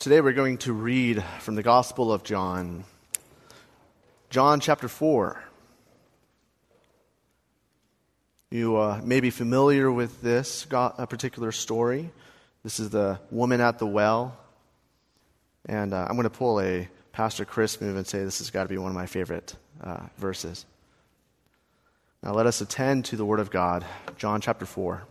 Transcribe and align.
Today 0.00 0.20
we're 0.20 0.32
going 0.32 0.58
to 0.58 0.72
read 0.72 1.24
from 1.40 1.56
the 1.56 1.62
Gospel 1.64 2.12
of 2.12 2.22
John. 2.22 2.84
John 4.30 4.60
chapter 4.60 4.86
4. 4.86 5.42
You 8.52 8.76
uh, 8.76 9.00
may 9.02 9.18
be 9.18 9.30
familiar 9.30 9.90
with 9.90 10.22
this 10.22 10.68
a 10.70 11.04
particular 11.08 11.50
story. 11.50 12.12
This 12.62 12.78
is 12.78 12.90
the 12.90 13.18
woman 13.32 13.60
at 13.60 13.80
the 13.80 13.88
well. 13.88 14.38
And 15.66 15.92
uh, 15.92 16.06
I'm 16.08 16.14
going 16.14 16.22
to 16.22 16.30
pull 16.30 16.60
a 16.60 16.88
Pastor 17.10 17.44
Chris 17.44 17.80
move 17.80 17.96
and 17.96 18.06
say 18.06 18.22
this 18.22 18.38
has 18.38 18.50
got 18.50 18.62
to 18.62 18.68
be 18.68 18.78
one 18.78 18.92
of 18.92 18.96
my 18.96 19.06
favorite 19.06 19.56
uh, 19.82 20.06
verses. 20.16 20.64
Now 22.22 22.34
let 22.34 22.46
us 22.46 22.60
attend 22.60 23.06
to 23.06 23.16
the 23.16 23.24
Word 23.24 23.40
of 23.40 23.50
God. 23.50 23.84
John 24.16 24.40
chapter 24.40 24.64
4. 24.64 25.02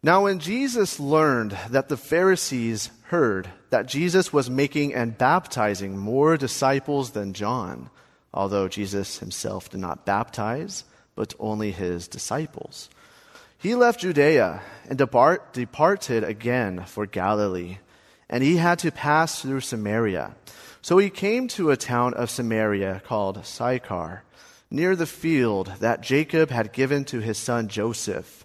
Now, 0.00 0.22
when 0.24 0.38
Jesus 0.38 1.00
learned 1.00 1.58
that 1.70 1.88
the 1.88 1.96
Pharisees 1.96 2.90
heard 3.04 3.50
that 3.70 3.88
Jesus 3.88 4.32
was 4.32 4.48
making 4.48 4.94
and 4.94 5.18
baptizing 5.18 5.98
more 5.98 6.36
disciples 6.36 7.10
than 7.10 7.32
John, 7.32 7.90
although 8.32 8.68
Jesus 8.68 9.18
himself 9.18 9.70
did 9.70 9.80
not 9.80 10.06
baptize, 10.06 10.84
but 11.16 11.34
only 11.40 11.72
his 11.72 12.06
disciples, 12.06 12.88
he 13.58 13.74
left 13.74 13.98
Judea 13.98 14.62
and 14.88 14.96
depart, 14.96 15.52
departed 15.52 16.22
again 16.22 16.84
for 16.84 17.04
Galilee, 17.04 17.78
and 18.30 18.44
he 18.44 18.56
had 18.56 18.78
to 18.80 18.92
pass 18.92 19.42
through 19.42 19.62
Samaria. 19.62 20.36
So 20.80 20.98
he 20.98 21.10
came 21.10 21.48
to 21.48 21.72
a 21.72 21.76
town 21.76 22.14
of 22.14 22.30
Samaria 22.30 23.02
called 23.04 23.44
Sychar, 23.44 24.22
near 24.70 24.94
the 24.94 25.06
field 25.06 25.72
that 25.80 26.02
Jacob 26.02 26.50
had 26.50 26.72
given 26.72 27.04
to 27.06 27.18
his 27.18 27.36
son 27.36 27.66
Joseph. 27.66 28.44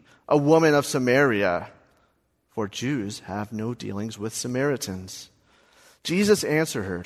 A 0.31 0.37
woman 0.37 0.73
of 0.73 0.85
Samaria, 0.85 1.67
for 2.51 2.65
Jews 2.69 3.19
have 3.25 3.51
no 3.51 3.73
dealings 3.73 4.17
with 4.17 4.33
Samaritans. 4.33 5.29
Jesus 6.05 6.45
answered 6.45 6.83
her, 6.83 7.03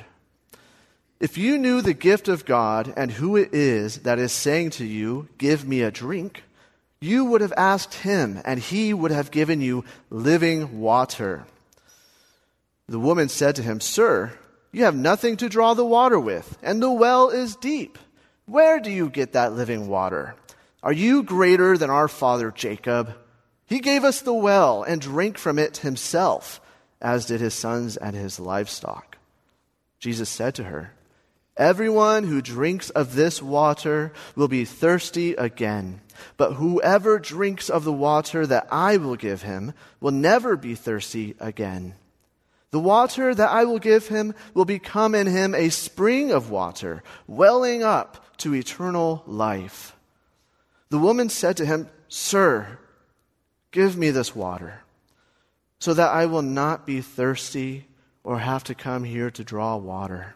If 1.19 1.35
you 1.35 1.57
knew 1.57 1.81
the 1.81 1.95
gift 1.95 2.27
of 2.27 2.45
God 2.45 2.93
and 2.95 3.09
who 3.09 3.35
it 3.35 3.51
is 3.51 4.01
that 4.01 4.19
is 4.19 4.31
saying 4.31 4.69
to 4.71 4.85
you, 4.85 5.27
Give 5.39 5.67
me 5.67 5.81
a 5.81 5.89
drink, 5.89 6.43
you 7.01 7.25
would 7.25 7.41
have 7.41 7.53
asked 7.57 7.95
him, 7.95 8.39
and 8.45 8.59
he 8.59 8.93
would 8.93 9.11
have 9.11 9.31
given 9.31 9.59
you 9.59 9.85
living 10.11 10.79
water. 10.79 11.47
The 12.87 12.99
woman 12.99 13.27
said 13.27 13.55
to 13.55 13.63
him, 13.63 13.81
Sir, 13.81 14.37
you 14.71 14.83
have 14.83 14.95
nothing 14.95 15.35
to 15.37 15.49
draw 15.49 15.73
the 15.73 15.83
water 15.83 16.19
with, 16.19 16.59
and 16.61 16.79
the 16.81 16.91
well 16.91 17.29
is 17.29 17.55
deep. 17.55 17.97
Where 18.45 18.79
do 18.79 18.91
you 18.91 19.09
get 19.09 19.33
that 19.33 19.53
living 19.53 19.87
water? 19.87 20.35
Are 20.85 20.93
you 20.93 21.23
greater 21.23 21.79
than 21.79 21.89
our 21.89 22.07
father 22.07 22.51
Jacob? 22.51 23.15
He 23.65 23.79
gave 23.79 24.03
us 24.03 24.21
the 24.21 24.35
well 24.35 24.83
and 24.83 25.01
drank 25.01 25.39
from 25.39 25.57
it 25.57 25.77
himself, 25.77 26.61
as 27.01 27.25
did 27.25 27.41
his 27.41 27.55
sons 27.55 27.97
and 27.97 28.15
his 28.15 28.39
livestock. 28.39 29.17
Jesus 29.97 30.29
said 30.29 30.53
to 30.55 30.65
her, 30.65 30.93
Everyone 31.57 32.25
who 32.25 32.39
drinks 32.39 32.91
of 32.91 33.15
this 33.15 33.41
water 33.41 34.13
will 34.35 34.47
be 34.47 34.63
thirsty 34.63 35.33
again. 35.33 36.01
But 36.37 36.53
whoever 36.53 37.17
drinks 37.17 37.67
of 37.67 37.83
the 37.83 37.91
water 37.91 38.45
that 38.45 38.67
I 38.69 38.97
will 38.97 39.15
give 39.15 39.41
him 39.41 39.73
will 39.99 40.11
never 40.11 40.55
be 40.55 40.75
thirsty 40.75 41.33
again. 41.39 41.95
The 42.69 42.79
water 42.79 43.33
that 43.33 43.49
I 43.49 43.65
will 43.65 43.79
give 43.79 44.09
him 44.09 44.35
will 44.53 44.65
become 44.65 45.15
in 45.15 45.25
him 45.25 45.55
a 45.55 45.69
spring 45.69 46.31
of 46.31 46.51
water, 46.51 47.01
welling 47.25 47.81
up 47.81 48.37
to 48.37 48.53
eternal 48.53 49.23
life. 49.25 49.94
The 50.89 50.99
woman 50.99 51.29
said 51.29 51.57
to 51.57 51.65
him, 51.65 51.89
Sir, 52.07 52.79
give 53.71 53.97
me 53.97 54.11
this 54.11 54.35
water, 54.35 54.81
so 55.79 55.93
that 55.93 56.11
I 56.11 56.27
will 56.27 56.41
not 56.41 56.85
be 56.85 57.01
thirsty 57.01 57.87
or 58.23 58.39
have 58.39 58.63
to 58.65 58.75
come 58.75 59.03
here 59.03 59.29
to 59.31 59.43
draw 59.43 59.77
water. 59.77 60.35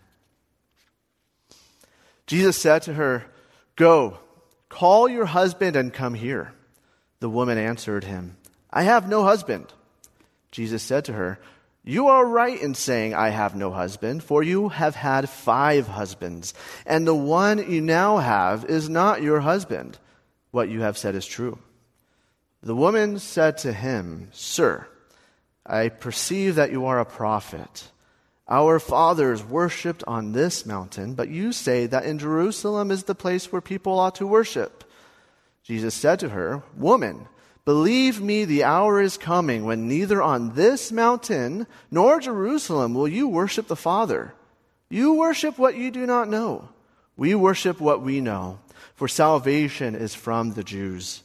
Jesus 2.28 2.58
said 2.58 2.84
to 2.84 2.94
her, 2.94 3.26
Go, 3.76 4.20
call 4.70 5.10
your 5.10 5.26
husband 5.26 5.76
and 5.76 5.94
come 5.94 6.14
here. 6.14 6.54
The 7.20 7.30
woman 7.30 7.58
answered 7.58 8.04
him, 8.04 8.38
I 8.72 8.84
have 8.84 9.10
no 9.10 9.24
husband. 9.24 9.74
Jesus 10.52 10.84
said 10.84 11.06
to 11.06 11.14
her, 11.14 11.40
You 11.84 12.08
are 12.08 12.26
right 12.26 12.60
in 12.60 12.76
saying, 12.76 13.14
I 13.14 13.30
have 13.30 13.56
no 13.56 13.72
husband, 13.72 14.24
for 14.24 14.44
you 14.44 14.70
have 14.70 14.96
had 14.96 15.30
five 15.30 15.88
husbands, 15.88 16.54
and 16.86 17.08
the 17.08 17.16
one 17.16 17.72
you 17.72 17.82
now 17.82 18.18
have 18.18 18.66
is 18.66 18.90
not 18.90 19.22
your 19.22 19.40
husband. 19.40 19.98
What 20.52 20.70
you 20.70 20.82
have 20.82 20.98
said 20.98 21.16
is 21.16 21.26
true. 21.26 21.60
The 22.62 22.76
woman 22.76 23.20
said 23.20 23.58
to 23.60 23.72
him, 23.72 24.30
Sir, 24.32 24.88
I 25.66 25.90
perceive 25.90 26.56
that 26.56 26.72
you 26.72 26.86
are 26.86 27.00
a 27.00 27.06
prophet. 27.06 27.92
Our 28.50 28.80
fathers 28.80 29.44
worshipped 29.44 30.04
on 30.08 30.32
this 30.32 30.66
mountain, 30.66 31.14
but 31.14 31.30
you 31.30 31.52
say 31.52 31.86
that 31.86 32.06
in 32.06 32.18
Jerusalem 32.18 32.90
is 32.90 33.04
the 33.04 33.16
place 33.16 33.52
where 33.52 33.62
people 33.62 34.00
ought 34.00 34.16
to 34.16 34.28
worship. 34.28 34.84
Jesus 35.64 35.94
said 35.94 36.20
to 36.20 36.30
her, 36.30 36.64
Woman, 36.76 37.28
believe 37.64 38.20
me, 38.20 38.46
the 38.46 38.64
hour 38.64 39.00
is 39.00 39.18
coming 39.18 39.66
when 39.66 39.88
neither 39.88 40.20
on 40.20 40.56
this 40.56 40.92
mountain 40.92 41.68
nor 41.92 42.20
Jerusalem 42.20 42.96
will 42.96 43.08
you 43.08 43.28
worship 43.28 43.68
the 43.68 43.76
Father. 43.76 44.34
You 44.90 45.14
worship 45.14 45.60
what 45.60 45.78
you 45.78 45.92
do 45.92 46.08
not 46.08 46.28
know. 46.28 46.70
We 47.16 47.36
worship 47.36 47.80
what 47.80 48.02
we 48.02 48.20
know 48.20 48.60
for 48.96 49.08
salvation 49.08 49.96
is 49.96 50.16
from 50.16 50.54
the 50.54 50.64
Jews. 50.64 51.24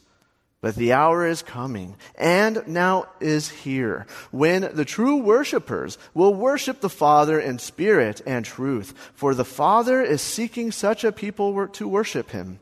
But 0.61 0.75
the 0.75 0.93
hour 0.93 1.27
is 1.27 1.43
coming, 1.43 1.95
and 2.17 2.67
now 2.67 3.05
is 3.19 3.49
here, 3.49 4.07
when 4.31 4.69
the 4.73 4.85
true 4.85 5.17
worshippers 5.17 5.99
will 6.15 6.33
worship 6.33 6.81
the 6.81 6.89
Father 6.89 7.39
in 7.39 7.59
spirit 7.59 8.21
and 8.25 8.43
truth. 8.43 8.93
For 9.13 9.35
the 9.35 9.45
Father 9.45 10.01
is 10.01 10.21
seeking 10.21 10.71
such 10.71 11.03
a 11.03 11.11
people 11.11 11.67
to 11.67 11.87
worship 11.87 12.31
him. 12.31 12.59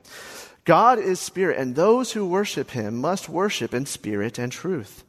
God 0.66 1.00
is 1.00 1.20
spirit, 1.20 1.58
and 1.58 1.76
those 1.76 2.12
who 2.12 2.26
worship 2.26 2.72
him 2.72 2.98
must 2.98 3.30
worship 3.30 3.74
in 3.74 3.86
spirit 3.86 4.38
and 4.38 4.52
truth. 4.52 5.06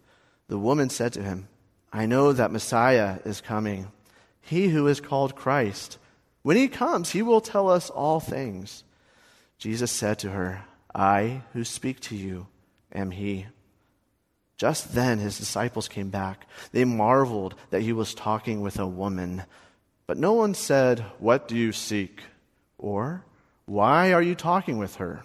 The 0.47 0.59
woman 0.59 0.89
said 0.89 1.13
to 1.15 1.23
him, 1.23 1.49
I 1.93 2.07
know 2.07 2.33
that 2.33 2.53
Messiah 2.53 3.19
is 3.25 3.41
coming, 3.41 3.89
he 4.41 4.69
who 4.69 4.87
is 4.87 5.01
called 5.01 5.35
Christ. 5.35 5.99
When 6.43 6.57
he 6.57 6.69
comes, 6.69 7.11
he 7.11 7.23
will 7.23 7.41
tell 7.41 7.71
us 7.71 7.91
all 7.91 8.21
things. 8.21 8.85
Jesus 9.59 9.91
said 9.91 10.19
to 10.21 10.31
her, 10.31 10.65
I 10.95 11.43
who 11.53 11.65
speak 11.65 12.01
to 12.01 12.17
you 12.17 12.47
am 12.93 13.11
he. 13.11 13.47
Just 14.57 14.95
then 14.95 15.19
his 15.19 15.39
disciples 15.39 15.89
came 15.89 16.11
back. 16.11 16.47
They 16.73 16.85
marveled 16.85 17.55
that 17.71 17.83
he 17.83 17.93
was 17.93 18.15
talking 18.15 18.61
with 18.61 18.79
a 18.79 18.87
woman. 18.87 19.43
But 20.07 20.17
no 20.17 20.33
one 20.35 20.55
said, 20.55 21.01
What 21.19 21.49
do 21.49 21.57
you 21.57 21.73
seek? 21.73 22.23
Or, 22.79 23.25
Why 23.67 24.13
are 24.13 24.23
you 24.23 24.35
talking 24.35 24.79
with 24.79 24.97
her? 24.97 25.25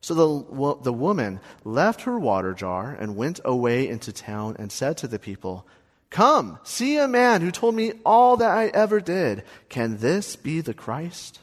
So 0.00 0.14
the, 0.14 0.82
the 0.82 0.92
woman 0.92 1.38
left 1.64 2.02
her 2.02 2.18
water 2.18 2.54
jar 2.54 2.96
and 2.98 3.14
went 3.14 3.40
away 3.44 3.86
into 3.86 4.12
town 4.12 4.56
and 4.58 4.72
said 4.72 4.96
to 4.98 5.06
the 5.06 5.18
people, 5.18 5.66
Come, 6.10 6.58
see 6.62 6.98
a 6.98 7.06
man 7.06 7.40
who 7.40 7.50
told 7.50 7.74
me 7.74 7.92
all 8.04 8.36
that 8.38 8.50
I 8.50 8.66
ever 8.66 9.00
did. 9.00 9.44
Can 9.68 9.98
this 9.98 10.34
be 10.34 10.60
the 10.60 10.74
Christ? 10.74 11.38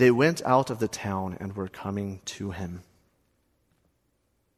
They 0.00 0.10
went 0.10 0.40
out 0.46 0.70
of 0.70 0.78
the 0.78 0.88
town 0.88 1.36
and 1.40 1.54
were 1.54 1.68
coming 1.68 2.22
to 2.24 2.52
him. 2.52 2.84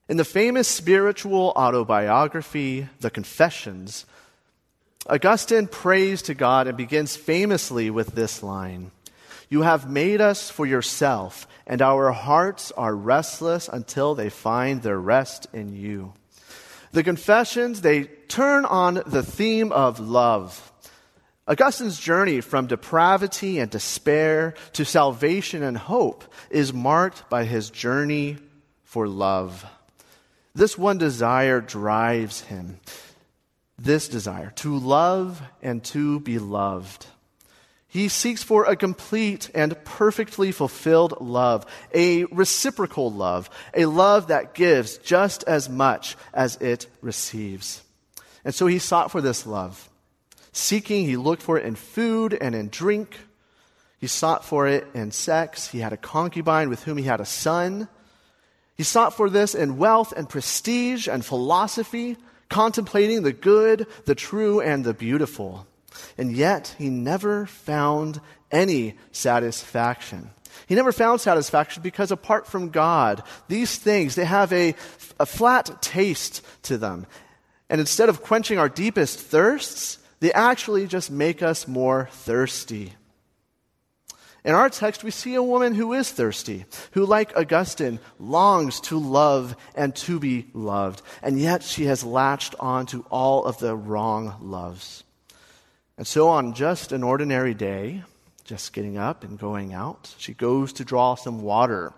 In 0.09 0.17
the 0.17 0.25
famous 0.25 0.69
spiritual 0.69 1.53
autobiography, 1.57 2.87
The 3.01 3.11
Confessions, 3.11 4.07
Augustine 5.09 5.67
prays 5.67 6.23
to 6.23 6.35
God 6.35 6.69
and 6.69 6.77
begins 6.77 7.17
famously 7.17 7.91
with 7.91 8.15
this 8.15 8.45
line 8.45 8.93
You 9.49 9.63
have 9.63 9.91
made 9.91 10.21
us 10.21 10.49
for 10.49 10.65
yourself, 10.65 11.49
and 11.67 11.83
our 11.83 12.13
hearts 12.13 12.71
are 12.77 12.95
restless 12.95 13.67
until 13.67 14.15
they 14.15 14.31
find 14.31 14.81
their 14.81 15.01
rest 15.01 15.49
in 15.53 15.75
you. 15.75 16.13
The 16.93 17.03
Confessions, 17.03 17.81
they 17.81 18.05
turn 18.29 18.65
on 18.65 19.03
the 19.07 19.25
theme 19.25 19.73
of 19.73 19.99
love 19.99 20.72
Augustine's 21.49 21.99
journey 21.99 22.41
from 22.41 22.69
depravity 22.69 23.59
and 23.59 23.71
despair 23.71 24.55
to 24.75 24.85
salvation 24.85 25.63
and 25.63 25.77
hope 25.77 26.25
is 26.51 26.73
marked 26.73 27.29
by 27.29 27.45
his 27.45 27.69
journey 27.71 28.39
for 28.85 29.09
love. 29.09 29.67
This 30.55 30.79
one 30.79 30.99
desire 30.99 31.61
drives 31.61 32.43
him. 32.43 32.79
this 33.79 34.09
desire 34.09 34.51
to 34.57 34.79
love 34.79 35.43
and 35.61 35.83
to 35.83 36.21
be 36.21 36.39
loved. 36.39 37.07
He 37.89 38.09
seeks 38.09 38.43
for 38.43 38.65
a 38.65 38.77
complete 38.77 39.51
and 39.55 39.77
perfectly 39.85 40.53
fulfilled 40.53 41.21
love, 41.21 41.67
a 41.93 42.25
reciprocal 42.25 43.13
love, 43.13 43.51
a 43.75 43.85
love 43.87 44.29
that 44.29 44.55
gives 44.55 44.97
just 44.99 45.45
as 45.45 45.69
much 45.69 46.17
as 46.33 46.57
it 46.57 46.87
receives. 47.03 47.83
And 48.45 48.55
so 48.55 48.67
he 48.67 48.79
sought 48.79 49.11
for 49.11 49.21
this 49.21 49.47
love. 49.47 49.91
Seeking, 50.53 51.07
he 51.07 51.17
looked 51.17 51.43
for 51.43 51.59
it 51.59 51.65
in 51.65 51.75
food 51.75 52.37
and 52.39 52.55
in 52.55 52.69
drink. 52.69 53.17
He 53.99 54.07
sought 54.07 54.45
for 54.45 54.67
it 54.67 54.87
in 54.95 55.11
sex. 55.11 55.69
He 55.69 55.79
had 55.79 55.93
a 55.93 55.97
concubine 55.97 56.69
with 56.69 56.85
whom 56.85 56.99
he 56.99 57.05
had 57.05 57.21
a 57.21 57.27
son. 57.27 57.89
He 58.77 58.83
sought 58.83 59.15
for 59.15 59.31
this 59.31 59.55
in 59.55 59.79
wealth 59.79 60.13
and 60.15 60.29
prestige 60.29 61.09
and 61.09 61.25
philosophy, 61.25 62.17
contemplating 62.49 63.23
the 63.23 63.33
good, 63.33 63.87
the 64.05 64.15
true, 64.15 64.61
and 64.61 64.85
the 64.85 64.95
beautiful. 64.95 65.67
And 66.19 66.33
yet, 66.33 66.75
he 66.79 66.91
never 66.91 67.47
found 67.47 68.21
any 68.51 68.97
satisfaction. 69.13 70.31
He 70.67 70.75
never 70.75 70.93
found 70.93 71.21
satisfaction 71.21 71.83
because 71.83 72.11
apart 72.11 72.47
from 72.47 72.71
God, 72.71 73.23
these 73.49 73.77
things, 73.77 74.15
they 74.15 74.25
have 74.25 74.53
a, 74.53 74.75
a 75.19 75.27
flat 75.27 75.81
taste 75.81 76.45
to 76.65 76.77
them. 76.77 77.07
And 77.71 77.81
instead 77.81 78.09
of 78.09 78.23
quenching 78.23 78.59
our 78.59 78.69
deepest 78.69 79.19
thirsts, 79.19 79.99
they 80.23 80.33
actually 80.35 80.87
just 80.87 81.11
make 81.11 81.43
us 81.43 81.67
more 81.67 82.09
thirsty. 82.13 82.93
In 84.45 84.55
our 84.55 84.71
text, 84.71 85.03
we 85.03 85.11
see 85.11 85.35
a 85.35 85.43
woman 85.43 85.75
who 85.75 85.95
is 85.95 86.13
thirsty, 86.13 86.65
who, 86.93 87.05
like 87.05 87.37
Augustine, 87.37 87.99
longs 88.21 88.79
to 88.83 89.01
love 89.01 89.57
and 89.75 89.97
to 89.97 90.21
be 90.21 90.47
loved, 90.55 91.03
and 91.25 91.41
yet 91.41 91.65
she 91.65 91.87
has 91.87 92.05
latched 92.05 92.55
on 92.61 92.87
to 92.87 93.05
all 93.11 93.45
of 93.45 93.59
the 93.59 93.75
wrong 93.75 94.37
loves. 94.41 95.03
And 95.99 96.07
so, 96.07 96.29
on 96.29 96.55
just 96.55 96.93
an 96.93 97.03
ordinary 97.03 97.53
day, 97.53 98.05
just 98.45 98.73
getting 98.73 98.97
up 98.97 99.25
and 99.25 99.37
going 99.37 99.73
out, 99.73 100.15
she 100.19 100.35
goes 100.35 100.73
to 100.75 100.85
draw 100.85 101.17
some 101.17 101.43
water 101.43 101.93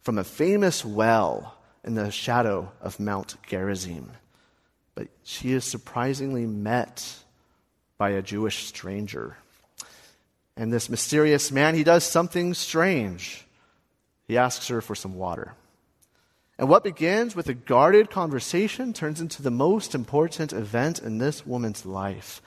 from 0.00 0.16
a 0.16 0.22
famous 0.22 0.84
well 0.84 1.56
in 1.82 1.96
the 1.96 2.12
shadow 2.12 2.70
of 2.80 3.00
Mount 3.00 3.34
Gerizim. 3.48 4.12
But 4.94 5.08
she 5.24 5.50
is 5.50 5.64
surprisingly 5.64 6.46
met 6.46 7.23
by 8.04 8.10
a 8.10 8.20
Jewish 8.20 8.66
stranger. 8.66 9.34
And 10.58 10.70
this 10.70 10.90
mysterious 10.90 11.50
man, 11.50 11.74
he 11.74 11.84
does 11.84 12.04
something 12.04 12.52
strange. 12.52 13.46
He 14.28 14.36
asks 14.36 14.68
her 14.68 14.82
for 14.82 14.94
some 14.94 15.14
water. 15.14 15.54
And 16.58 16.68
what 16.68 16.84
begins 16.84 17.34
with 17.34 17.48
a 17.48 17.54
guarded 17.54 18.10
conversation 18.10 18.92
turns 18.92 19.22
into 19.22 19.40
the 19.40 19.50
most 19.50 19.94
important 19.94 20.52
event 20.52 20.98
in 20.98 21.16
this 21.16 21.46
woman's 21.46 21.86
life. 21.86 22.42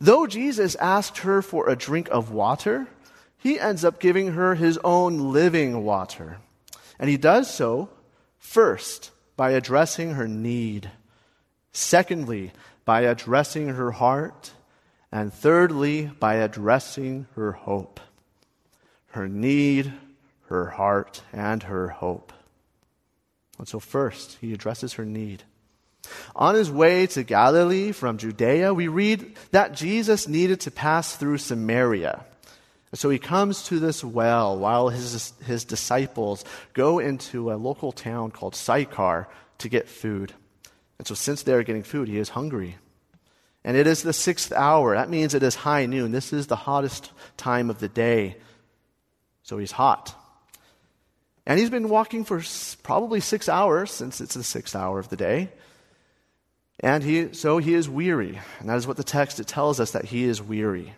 Though 0.00 0.28
Jesus 0.28 0.76
asked 0.76 1.18
her 1.26 1.42
for 1.42 1.68
a 1.68 1.74
drink 1.74 2.08
of 2.12 2.30
water, 2.30 2.86
he 3.38 3.58
ends 3.58 3.84
up 3.84 3.98
giving 3.98 4.34
her 4.34 4.54
his 4.54 4.78
own 4.84 5.32
living 5.32 5.82
water. 5.82 6.38
And 6.96 7.10
he 7.10 7.16
does 7.16 7.52
so 7.52 7.88
first 8.38 9.10
by 9.36 9.50
addressing 9.50 10.14
her 10.14 10.28
need, 10.28 10.92
secondly, 11.72 12.52
by 12.90 13.02
addressing 13.02 13.68
her 13.68 13.92
heart, 13.92 14.50
and 15.12 15.32
thirdly, 15.32 16.10
by 16.18 16.34
addressing 16.34 17.26
her 17.34 17.52
hope. 17.52 18.00
Her 19.08 19.28
need, 19.28 19.92
her 20.46 20.66
heart, 20.66 21.22
and 21.32 21.64
her 21.64 21.88
hope. 21.88 22.32
And 23.58 23.66
so, 23.66 23.80
first, 23.80 24.38
he 24.40 24.52
addresses 24.52 24.94
her 24.94 25.04
need. 25.04 25.42
On 26.34 26.54
his 26.54 26.70
way 26.70 27.06
to 27.08 27.22
Galilee 27.22 27.92
from 27.92 28.18
Judea, 28.18 28.72
we 28.72 28.88
read 28.88 29.36
that 29.50 29.74
Jesus 29.74 30.28
needed 30.28 30.60
to 30.60 30.70
pass 30.70 31.16
through 31.16 31.38
Samaria. 31.38 32.24
So 32.94 33.08
he 33.08 33.18
comes 33.18 33.62
to 33.64 33.78
this 33.78 34.02
well 34.02 34.58
while 34.58 34.88
his, 34.88 35.32
his 35.44 35.64
disciples 35.64 36.44
go 36.72 36.98
into 36.98 37.52
a 37.52 37.54
local 37.54 37.92
town 37.92 38.32
called 38.32 38.56
Sychar 38.56 39.28
to 39.58 39.68
get 39.68 39.88
food. 39.88 40.32
And 40.98 41.06
so, 41.06 41.14
since 41.14 41.42
they're 41.42 41.62
getting 41.62 41.82
food, 41.82 42.08
he 42.08 42.18
is 42.18 42.30
hungry. 42.30 42.76
And 43.64 43.76
it 43.76 43.86
is 43.86 44.02
the 44.02 44.12
sixth 44.12 44.52
hour. 44.52 44.94
That 44.94 45.10
means 45.10 45.34
it 45.34 45.42
is 45.42 45.54
high 45.54 45.86
noon. 45.86 46.12
This 46.12 46.32
is 46.32 46.46
the 46.46 46.56
hottest 46.56 47.10
time 47.36 47.68
of 47.70 47.78
the 47.78 47.88
day. 47.88 48.36
So 49.42 49.58
he's 49.58 49.72
hot. 49.72 50.14
And 51.46 51.58
he's 51.58 51.70
been 51.70 51.88
walking 51.88 52.24
for 52.24 52.42
probably 52.82 53.20
six 53.20 53.48
hours 53.48 53.90
since 53.90 54.20
it's 54.20 54.34
the 54.34 54.44
sixth 54.44 54.76
hour 54.76 54.98
of 54.98 55.08
the 55.08 55.16
day. 55.16 55.50
And 56.78 57.02
he, 57.02 57.34
so 57.34 57.58
he 57.58 57.74
is 57.74 57.88
weary. 57.88 58.38
And 58.58 58.68
that 58.68 58.76
is 58.76 58.86
what 58.86 58.96
the 58.96 59.04
text 59.04 59.40
it 59.40 59.46
tells 59.46 59.80
us 59.80 59.90
that 59.90 60.06
he 60.06 60.24
is 60.24 60.40
weary. 60.40 60.94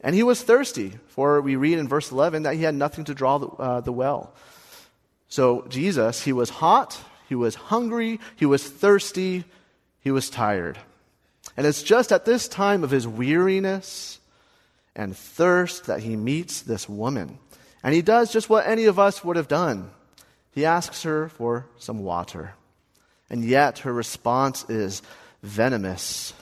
And 0.00 0.14
he 0.14 0.24
was 0.24 0.42
thirsty, 0.42 0.94
for 1.08 1.40
we 1.40 1.54
read 1.54 1.78
in 1.78 1.86
verse 1.86 2.10
11 2.10 2.42
that 2.42 2.54
he 2.54 2.62
had 2.62 2.74
nothing 2.74 3.04
to 3.04 3.14
draw 3.14 3.38
the, 3.38 3.46
uh, 3.46 3.80
the 3.80 3.92
well. 3.92 4.34
So 5.28 5.66
Jesus, 5.68 6.22
he 6.22 6.32
was 6.32 6.50
hot, 6.50 6.98
he 7.28 7.36
was 7.36 7.54
hungry, 7.54 8.18
he 8.34 8.44
was 8.44 8.68
thirsty, 8.68 9.44
he 10.00 10.10
was 10.10 10.28
tired. 10.28 10.78
And 11.56 11.66
it's 11.66 11.82
just 11.82 12.12
at 12.12 12.24
this 12.24 12.48
time 12.48 12.84
of 12.84 12.90
his 12.90 13.06
weariness 13.06 14.18
and 14.96 15.16
thirst 15.16 15.86
that 15.86 16.00
he 16.00 16.16
meets 16.16 16.62
this 16.62 16.88
woman. 16.88 17.38
And 17.82 17.94
he 17.94 18.02
does 18.02 18.32
just 18.32 18.48
what 18.48 18.66
any 18.66 18.84
of 18.84 18.98
us 18.98 19.24
would 19.24 19.36
have 19.36 19.48
done. 19.48 19.90
He 20.52 20.64
asks 20.64 21.02
her 21.02 21.28
for 21.28 21.66
some 21.78 22.02
water. 22.02 22.54
And 23.30 23.44
yet 23.44 23.80
her 23.80 23.92
response 23.92 24.68
is 24.68 25.02
venomous. 25.42 26.34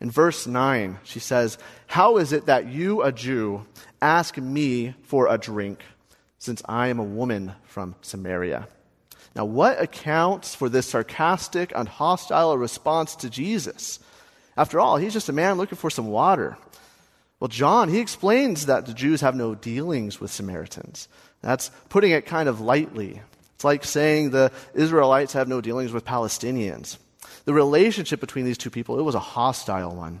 In 0.00 0.10
verse 0.10 0.46
9, 0.46 0.98
she 1.04 1.18
says, 1.18 1.58
How 1.86 2.18
is 2.18 2.32
it 2.32 2.46
that 2.46 2.66
you, 2.66 3.02
a 3.02 3.12
Jew, 3.12 3.66
ask 4.00 4.36
me 4.36 4.94
for 5.02 5.28
a 5.28 5.38
drink, 5.38 5.82
since 6.38 6.62
I 6.66 6.88
am 6.88 6.98
a 6.98 7.04
woman 7.04 7.52
from 7.64 7.96
Samaria? 8.02 8.68
Now, 9.34 9.44
what 9.44 9.80
accounts 9.80 10.54
for 10.54 10.68
this 10.68 10.88
sarcastic 10.88 11.72
and 11.74 11.88
hostile 11.88 12.56
response 12.56 13.16
to 13.16 13.30
Jesus? 13.30 13.98
After 14.56 14.80
all, 14.80 14.96
he's 14.96 15.12
just 15.12 15.28
a 15.28 15.32
man 15.32 15.56
looking 15.56 15.76
for 15.76 15.90
some 15.90 16.08
water. 16.08 16.56
Well, 17.40 17.48
John, 17.48 17.88
he 17.88 18.00
explains 18.00 18.66
that 18.66 18.86
the 18.86 18.94
Jews 18.94 19.20
have 19.20 19.34
no 19.34 19.54
dealings 19.54 20.20
with 20.20 20.30
Samaritans. 20.30 21.08
That's 21.42 21.70
putting 21.90 22.12
it 22.12 22.24
kind 22.24 22.48
of 22.48 22.60
lightly. 22.60 23.20
It's 23.54 23.64
like 23.64 23.84
saying 23.84 24.30
the 24.30 24.50
Israelites 24.74 25.34
have 25.34 25.48
no 25.48 25.60
dealings 25.60 25.92
with 25.92 26.04
Palestinians. 26.04 26.96
The 27.44 27.52
relationship 27.52 28.20
between 28.20 28.44
these 28.44 28.58
two 28.58 28.70
people, 28.70 28.98
it 28.98 29.02
was 29.02 29.14
a 29.14 29.20
hostile 29.20 29.94
one. 29.94 30.20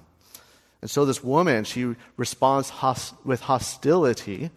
And 0.82 0.90
so 0.90 1.04
this 1.04 1.24
woman, 1.24 1.64
she 1.64 1.96
responds 2.16 2.68
host- 2.68 3.14
with 3.24 3.40
hostility 3.40 4.50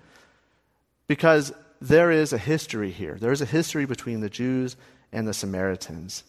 because 1.07 1.53
there 1.81 2.11
is 2.11 2.33
a 2.33 2.37
history 2.37 2.91
here. 2.91 3.17
There 3.19 3.31
is 3.31 3.41
a 3.41 3.45
history 3.45 3.85
between 3.85 4.19
the 4.19 4.29
Jews 4.29 4.75
and 5.11 5.27
the 5.27 5.33
Samaritans. 5.33 6.23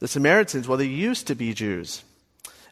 The 0.00 0.08
Samaritans, 0.08 0.66
well, 0.66 0.78
they 0.78 0.86
used 0.86 1.26
to 1.28 1.34
be 1.34 1.54
Jews. 1.54 2.02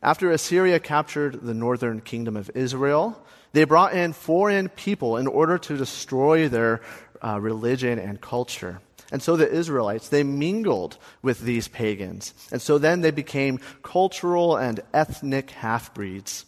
After 0.02 0.30
Assyria 0.30 0.80
captured 0.80 1.42
the 1.42 1.54
northern 1.54 2.00
kingdom 2.00 2.37
of 2.37 2.50
Israel, 2.54 3.23
they 3.52 3.64
brought 3.64 3.94
in 3.94 4.12
foreign 4.12 4.68
people 4.68 5.16
in 5.16 5.26
order 5.26 5.59
to 5.59 5.76
destroy 5.76 6.49
their 6.49 6.80
uh, 7.23 7.38
religion 7.40 7.99
and 7.99 8.21
culture. 8.21 8.80
And 9.12 9.23
so 9.23 9.37
the 9.37 9.49
Israelites, 9.49 10.09
they 10.09 10.23
mingled 10.23 10.97
with 11.21 11.40
these 11.40 11.68
pagans. 11.68 12.32
And 12.50 12.61
so 12.61 12.78
then 12.78 13.02
they 13.02 13.11
became 13.11 13.61
cultural 13.82 14.56
and 14.56 14.80
ethnic 14.94 15.50
half 15.50 15.92
breeds. 15.94 16.47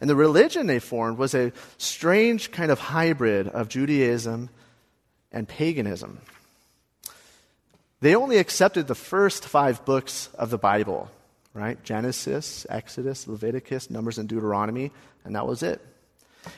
And 0.00 0.08
the 0.08 0.16
religion 0.16 0.66
they 0.66 0.78
formed 0.78 1.18
was 1.18 1.34
a 1.34 1.52
strange 1.76 2.52
kind 2.52 2.70
of 2.70 2.78
hybrid 2.78 3.48
of 3.48 3.68
Judaism 3.68 4.48
and 5.32 5.48
paganism. 5.48 6.20
They 8.00 8.14
only 8.14 8.38
accepted 8.38 8.86
the 8.86 8.94
first 8.94 9.44
five 9.44 9.84
books 9.84 10.28
of 10.34 10.50
the 10.50 10.58
Bible, 10.58 11.10
right? 11.54 11.82
Genesis, 11.84 12.66
Exodus, 12.68 13.26
Leviticus, 13.26 13.88
Numbers, 13.88 14.18
and 14.18 14.28
Deuteronomy, 14.28 14.90
and 15.24 15.36
that 15.36 15.46
was 15.46 15.62
it. 15.62 15.80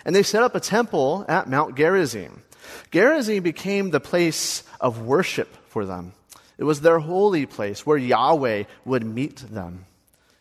And 0.04 0.16
they 0.16 0.22
set 0.22 0.42
up 0.42 0.54
a 0.54 0.60
temple 0.60 1.24
at 1.28 1.48
Mount 1.48 1.76
Gerizim. 1.76 2.42
Gerizim 2.90 3.42
became 3.42 3.90
the 3.90 4.00
place 4.00 4.64
of 4.80 5.02
worship 5.02 5.54
for 5.68 5.84
them. 5.86 6.12
It 6.58 6.64
was 6.64 6.80
their 6.80 6.98
holy 6.98 7.46
place 7.46 7.84
where 7.84 7.98
Yahweh 7.98 8.64
would 8.84 9.04
meet 9.04 9.36
them. 9.36 9.84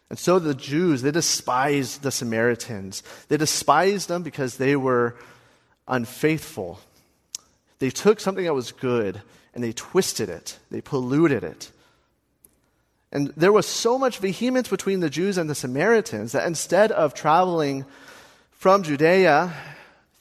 And 0.09 0.17
so 0.17 0.39
the 0.39 0.55
Jews, 0.55 1.01
they 1.01 1.11
despised 1.11 2.01
the 2.01 2.11
Samaritans. 2.11 3.03
They 3.27 3.37
despised 3.37 4.07
them 4.07 4.23
because 4.23 4.57
they 4.57 4.75
were 4.75 5.15
unfaithful. 5.87 6.79
They 7.79 7.89
took 7.89 8.19
something 8.19 8.45
that 8.45 8.53
was 8.53 8.71
good 8.71 9.21
and 9.53 9.63
they 9.63 9.73
twisted 9.73 10.29
it, 10.29 10.59
they 10.69 10.81
polluted 10.81 11.43
it. 11.43 11.71
And 13.15 13.31
there 13.37 13.53
was 13.53 13.65
so 13.65 13.97
much 13.97 14.17
vehemence 14.17 14.67
between 14.67 14.99
the 14.99 15.09
Jews 15.09 15.37
and 15.37 15.49
the 15.49 15.55
Samaritans 15.55 16.33
that 16.33 16.45
instead 16.45 16.91
of 16.91 17.13
traveling 17.13 17.85
from 18.51 18.83
Judea 18.83 19.53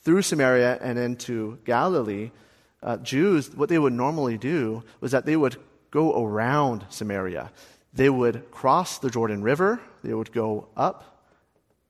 through 0.05 0.23
Samaria 0.23 0.79
and 0.81 0.97
into 0.97 1.59
Galilee, 1.65 2.31
uh, 2.85 2.99
Jews, 2.99 3.53
what 3.53 3.69
they 3.69 3.81
would 3.81 3.93
normally 3.93 4.39
do 4.39 4.85
was 5.01 5.11
that 5.11 5.27
they 5.27 5.35
would 5.35 5.57
go 5.91 6.25
around 6.25 6.87
Samaria. 6.89 7.51
they 7.93 8.09
would 8.09 8.49
cross 8.53 8.99
the 8.99 9.11
Jordan 9.11 9.43
River, 9.43 9.81
they 10.05 10.15
would 10.15 10.31
go 10.31 10.69
up, 10.77 11.27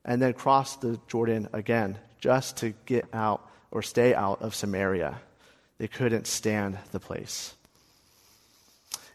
and 0.06 0.22
then 0.22 0.32
cross 0.32 0.76
the 0.76 0.98
Jordan 1.06 1.50
again 1.52 1.98
just 2.18 2.56
to 2.58 2.72
get 2.86 3.04
out 3.12 3.46
or 3.70 3.82
stay 3.82 4.14
out 4.14 4.40
of 4.40 4.54
Samaria. 4.54 5.20
They 5.76 5.88
couldn't 5.88 6.26
stand 6.26 6.78
the 6.92 7.00
place. 7.00 7.54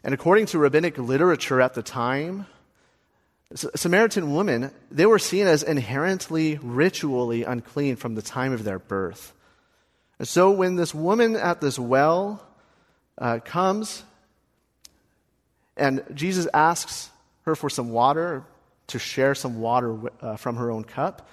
And 0.02 0.14
according 0.14 0.46
to 0.46 0.58
rabbinic 0.58 0.96
literature 0.98 1.60
at 1.60 1.74
the 1.74 1.82
time, 1.82 2.46
Samaritan 3.54 4.34
women, 4.34 4.70
they 4.90 5.06
were 5.06 5.18
seen 5.18 5.46
as 5.46 5.62
inherently 5.62 6.58
ritually 6.62 7.42
unclean 7.42 7.96
from 7.96 8.14
the 8.14 8.22
time 8.22 8.52
of 8.52 8.64
their 8.64 8.78
birth. 8.78 9.32
And 10.18 10.28
so 10.28 10.52
when 10.52 10.76
this 10.76 10.94
woman 10.94 11.34
at 11.34 11.60
this 11.60 11.78
well 11.78 12.42
uh, 13.18 13.40
comes 13.44 14.04
and 15.76 16.04
Jesus 16.14 16.46
asks 16.54 17.10
her 17.42 17.56
for 17.56 17.68
some 17.70 17.90
water, 17.90 18.44
to 18.88 18.98
share 18.98 19.34
some 19.34 19.60
water 19.60 19.98
uh, 20.20 20.36
from 20.36 20.56
her 20.56 20.70
own 20.70 20.84
cup, 20.84 21.28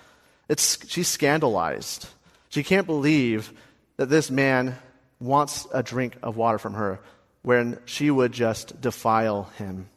it's, 0.48 0.88
she's 0.88 1.08
scandalized. 1.08 2.08
She 2.50 2.64
can't 2.64 2.88
believe 2.88 3.52
that 3.98 4.10
this 4.10 4.32
man 4.32 4.78
wants 5.20 5.68
a 5.74 5.84
drink 5.84 6.16
of 6.22 6.38
water 6.38 6.60
from 6.60 6.76
her 6.76 7.00
when 7.48 7.80
she 7.86 8.12
would 8.12 8.34
just 8.34 8.82
defile 8.82 9.44
him. 9.58 9.88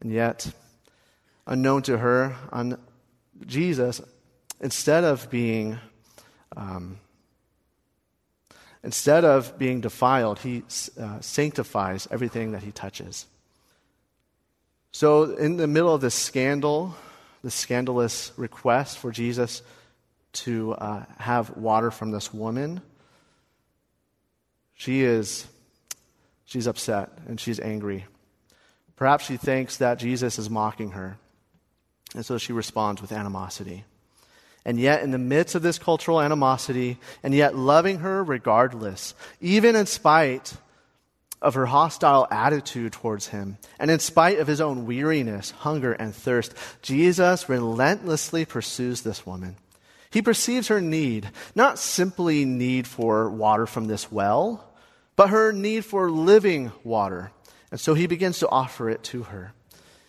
And 0.00 0.12
yet, 0.12 0.52
unknown 1.44 1.82
to 1.82 1.98
her, 1.98 2.36
on 2.52 2.78
Jesus, 3.44 4.00
instead 4.60 5.02
of 5.02 5.28
being 5.30 5.80
um, 6.56 7.00
instead 8.84 9.24
of 9.24 9.58
being 9.58 9.80
defiled, 9.80 10.38
he 10.38 10.62
uh, 10.96 11.20
sanctifies 11.20 12.06
everything 12.08 12.52
that 12.52 12.62
he 12.62 12.70
touches. 12.70 13.26
So, 14.92 15.34
in 15.34 15.56
the 15.56 15.66
middle 15.66 15.92
of 15.92 16.00
this 16.00 16.14
scandal, 16.14 16.94
the 17.42 17.50
scandalous 17.50 18.30
request 18.36 18.98
for 18.98 19.10
Jesus 19.10 19.62
to 20.44 20.74
uh, 20.74 21.04
have 21.18 21.56
water 21.56 21.90
from 21.90 22.12
this 22.12 22.32
woman, 22.32 22.80
she 24.74 25.02
is 25.02 25.48
she's 26.50 26.66
upset 26.66 27.10
and 27.26 27.40
she's 27.40 27.60
angry. 27.60 28.04
Perhaps 28.96 29.24
she 29.24 29.36
thinks 29.36 29.76
that 29.78 29.98
Jesus 29.98 30.38
is 30.38 30.50
mocking 30.50 30.90
her. 30.90 31.16
And 32.14 32.26
so 32.26 32.38
she 32.38 32.52
responds 32.52 33.00
with 33.00 33.12
animosity. 33.12 33.84
And 34.64 34.78
yet, 34.78 35.02
in 35.02 35.10
the 35.10 35.16
midst 35.16 35.54
of 35.54 35.62
this 35.62 35.78
cultural 35.78 36.20
animosity, 36.20 36.98
and 37.22 37.32
yet 37.32 37.56
loving 37.56 38.00
her 38.00 38.22
regardless, 38.22 39.14
even 39.40 39.74
in 39.74 39.86
spite 39.86 40.52
of 41.40 41.54
her 41.54 41.64
hostile 41.66 42.26
attitude 42.30 42.92
towards 42.92 43.28
him, 43.28 43.56
and 43.78 43.90
in 43.90 44.00
spite 44.00 44.38
of 44.38 44.46
his 44.46 44.60
own 44.60 44.84
weariness, 44.84 45.52
hunger, 45.52 45.92
and 45.92 46.14
thirst, 46.14 46.52
Jesus 46.82 47.48
relentlessly 47.48 48.44
pursues 48.44 49.00
this 49.00 49.24
woman. 49.24 49.56
He 50.10 50.20
perceives 50.20 50.68
her 50.68 50.80
need, 50.80 51.30
not 51.54 51.78
simply 51.78 52.44
need 52.44 52.86
for 52.86 53.30
water 53.30 53.64
from 53.64 53.86
this 53.86 54.12
well, 54.12 54.69
but 55.20 55.28
her 55.28 55.52
need 55.52 55.84
for 55.84 56.10
living 56.10 56.72
water. 56.82 57.30
And 57.70 57.78
so 57.78 57.92
he 57.92 58.06
begins 58.06 58.38
to 58.38 58.48
offer 58.48 58.88
it 58.88 59.02
to 59.12 59.24
her. 59.24 59.52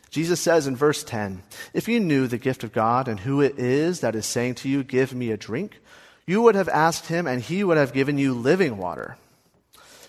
Jesus 0.09 0.39
says 0.39 0.67
in 0.67 0.77
verse 0.77 1.03
10 1.03 1.43
If 1.73 1.89
you 1.89 1.99
knew 1.99 2.27
the 2.27 2.37
gift 2.37 2.63
of 2.63 2.71
God 2.71 3.09
and 3.09 3.19
who 3.19 3.41
it 3.41 3.59
is 3.59 3.99
that 3.99 4.15
is 4.15 4.25
saying 4.25 4.55
to 4.55 4.69
you, 4.69 4.85
Give 4.85 5.13
me 5.13 5.31
a 5.31 5.35
drink, 5.35 5.81
you 6.25 6.41
would 6.41 6.55
have 6.55 6.69
asked 6.69 7.07
him, 7.07 7.27
and 7.27 7.41
he 7.41 7.61
would 7.61 7.75
have 7.75 7.91
given 7.91 8.17
you 8.17 8.33
living 8.33 8.77
water. 8.77 9.17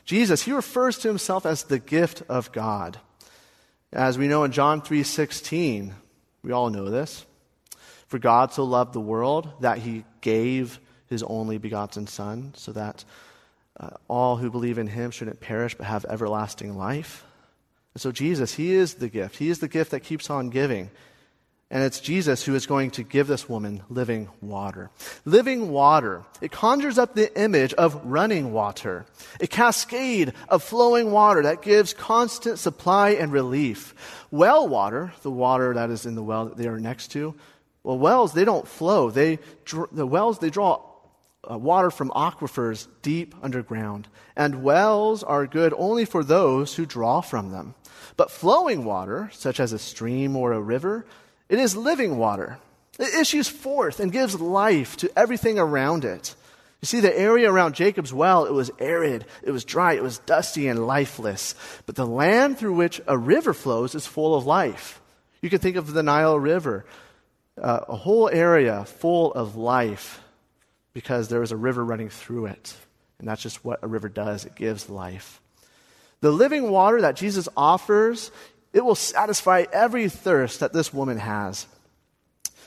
Jesus, 0.04 0.42
he 0.42 0.52
refers 0.52 0.98
to 0.98 1.08
himself 1.08 1.46
as 1.46 1.64
the 1.64 1.80
gift 1.80 2.22
of 2.28 2.52
God. 2.52 3.00
As 3.92 4.16
we 4.16 4.28
know 4.28 4.44
in 4.44 4.52
John 4.52 4.82
3:16, 4.82 5.96
we 6.44 6.52
all 6.52 6.70
know 6.70 6.88
this. 6.90 7.26
For 8.06 8.20
God 8.20 8.52
so 8.52 8.62
loved 8.62 8.92
the 8.92 9.00
world 9.00 9.50
that 9.62 9.78
he 9.78 10.04
gave 10.20 10.78
his 11.08 11.24
only 11.24 11.58
begotten 11.58 12.06
son 12.06 12.52
so 12.54 12.70
that 12.70 13.04
uh, 13.78 13.90
all 14.08 14.36
who 14.36 14.50
believe 14.50 14.78
in 14.78 14.86
him 14.86 15.10
shouldn't 15.10 15.40
perish 15.40 15.74
but 15.74 15.86
have 15.86 16.04
everlasting 16.08 16.76
life. 16.76 17.24
And 17.94 18.00
so, 18.00 18.12
Jesus, 18.12 18.54
He 18.54 18.72
is 18.72 18.94
the 18.94 19.08
gift. 19.08 19.36
He 19.36 19.50
is 19.50 19.58
the 19.58 19.68
gift 19.68 19.90
that 19.90 20.00
keeps 20.00 20.30
on 20.30 20.50
giving. 20.50 20.90
And 21.70 21.82
it's 21.84 22.00
Jesus 22.00 22.44
who 22.44 22.54
is 22.54 22.66
going 22.66 22.90
to 22.92 23.02
give 23.02 23.26
this 23.26 23.48
woman 23.48 23.82
living 23.88 24.28
water. 24.42 24.90
Living 25.24 25.70
water, 25.70 26.22
it 26.42 26.52
conjures 26.52 26.98
up 26.98 27.14
the 27.14 27.34
image 27.40 27.72
of 27.74 27.98
running 28.04 28.52
water, 28.52 29.06
a 29.40 29.46
cascade 29.46 30.34
of 30.50 30.62
flowing 30.62 31.12
water 31.12 31.44
that 31.44 31.62
gives 31.62 31.94
constant 31.94 32.58
supply 32.58 33.10
and 33.10 33.32
relief. 33.32 33.94
Well 34.30 34.68
water, 34.68 35.14
the 35.22 35.30
water 35.30 35.72
that 35.72 35.88
is 35.88 36.04
in 36.04 36.14
the 36.14 36.22
well 36.22 36.44
that 36.44 36.58
they 36.58 36.68
are 36.68 36.78
next 36.78 37.08
to, 37.12 37.34
well, 37.82 37.98
wells, 37.98 38.32
they 38.32 38.44
don't 38.44 38.68
flow. 38.68 39.10
They, 39.10 39.38
the 39.90 40.06
wells, 40.06 40.38
they 40.38 40.50
draw 40.50 40.82
uh, 41.50 41.58
water 41.58 41.90
from 41.90 42.10
aquifers 42.10 42.86
deep 43.02 43.34
underground. 43.42 44.08
And 44.36 44.62
wells 44.62 45.22
are 45.22 45.46
good 45.46 45.74
only 45.76 46.04
for 46.04 46.22
those 46.22 46.74
who 46.74 46.86
draw 46.86 47.20
from 47.20 47.50
them. 47.50 47.74
But 48.16 48.30
flowing 48.30 48.84
water, 48.84 49.30
such 49.32 49.58
as 49.60 49.72
a 49.72 49.78
stream 49.78 50.36
or 50.36 50.52
a 50.52 50.60
river, 50.60 51.06
it 51.48 51.58
is 51.58 51.76
living 51.76 52.18
water. 52.18 52.58
It 52.98 53.14
issues 53.14 53.48
forth 53.48 54.00
and 54.00 54.12
gives 54.12 54.40
life 54.40 54.96
to 54.98 55.10
everything 55.18 55.58
around 55.58 56.04
it. 56.04 56.34
You 56.80 56.86
see, 56.86 57.00
the 57.00 57.16
area 57.16 57.50
around 57.50 57.74
Jacob's 57.74 58.12
well, 58.12 58.44
it 58.44 58.52
was 58.52 58.70
arid, 58.78 59.24
it 59.42 59.52
was 59.52 59.64
dry, 59.64 59.92
it 59.92 60.02
was 60.02 60.18
dusty 60.18 60.66
and 60.66 60.86
lifeless. 60.86 61.54
But 61.86 61.94
the 61.94 62.06
land 62.06 62.58
through 62.58 62.74
which 62.74 63.00
a 63.06 63.16
river 63.16 63.54
flows 63.54 63.94
is 63.94 64.06
full 64.06 64.34
of 64.34 64.46
life. 64.46 65.00
You 65.40 65.48
can 65.48 65.60
think 65.60 65.76
of 65.76 65.92
the 65.92 66.02
Nile 66.02 66.38
River, 66.38 66.84
uh, 67.60 67.80
a 67.88 67.96
whole 67.96 68.28
area 68.28 68.84
full 68.84 69.32
of 69.32 69.56
life 69.56 70.21
because 70.94 71.28
there 71.28 71.42
is 71.42 71.52
a 71.52 71.56
river 71.56 71.84
running 71.84 72.08
through 72.08 72.46
it. 72.46 72.74
And 73.18 73.28
that's 73.28 73.42
just 73.42 73.64
what 73.64 73.80
a 73.82 73.86
river 73.86 74.08
does 74.08 74.44
it 74.44 74.54
gives 74.54 74.90
life. 74.90 75.40
The 76.20 76.30
living 76.30 76.70
water 76.70 77.00
that 77.00 77.16
Jesus 77.16 77.48
offers, 77.56 78.30
it 78.72 78.84
will 78.84 78.94
satisfy 78.94 79.64
every 79.72 80.08
thirst 80.08 80.60
that 80.60 80.72
this 80.72 80.92
woman 80.92 81.18
has. 81.18 81.66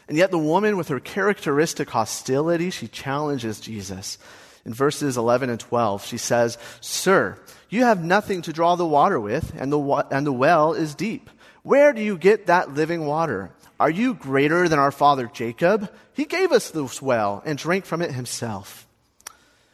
And 0.07 0.17
yet, 0.17 0.29
the 0.29 0.37
woman, 0.37 0.77
with 0.77 0.89
her 0.89 0.99
characteristic 0.99 1.89
hostility, 1.89 2.69
she 2.69 2.87
challenges 2.87 3.59
Jesus. 3.59 4.17
In 4.65 4.73
verses 4.73 5.17
11 5.17 5.49
and 5.49 5.59
12, 5.59 6.05
she 6.05 6.17
says, 6.17 6.57
Sir, 6.79 7.39
you 7.69 7.83
have 7.83 8.03
nothing 8.03 8.41
to 8.43 8.53
draw 8.53 8.75
the 8.75 8.85
water 8.85 9.19
with, 9.19 9.53
and 9.57 9.71
the, 9.71 9.79
and 10.11 10.25
the 10.25 10.33
well 10.33 10.73
is 10.73 10.93
deep. 10.93 11.29
Where 11.63 11.93
do 11.93 12.01
you 12.01 12.17
get 12.17 12.47
that 12.47 12.73
living 12.73 13.07
water? 13.07 13.51
Are 13.79 13.89
you 13.89 14.13
greater 14.13 14.69
than 14.69 14.79
our 14.79 14.91
father 14.91 15.29
Jacob? 15.33 15.91
He 16.13 16.25
gave 16.25 16.51
us 16.51 16.71
this 16.71 17.01
well 17.01 17.43
and 17.45 17.57
drank 17.57 17.85
from 17.85 18.01
it 18.01 18.11
himself. 18.11 18.87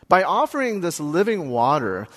By 0.07 0.23
offering 0.23 0.81
this 0.81 0.99
living 0.99 1.49
water, 1.49 2.07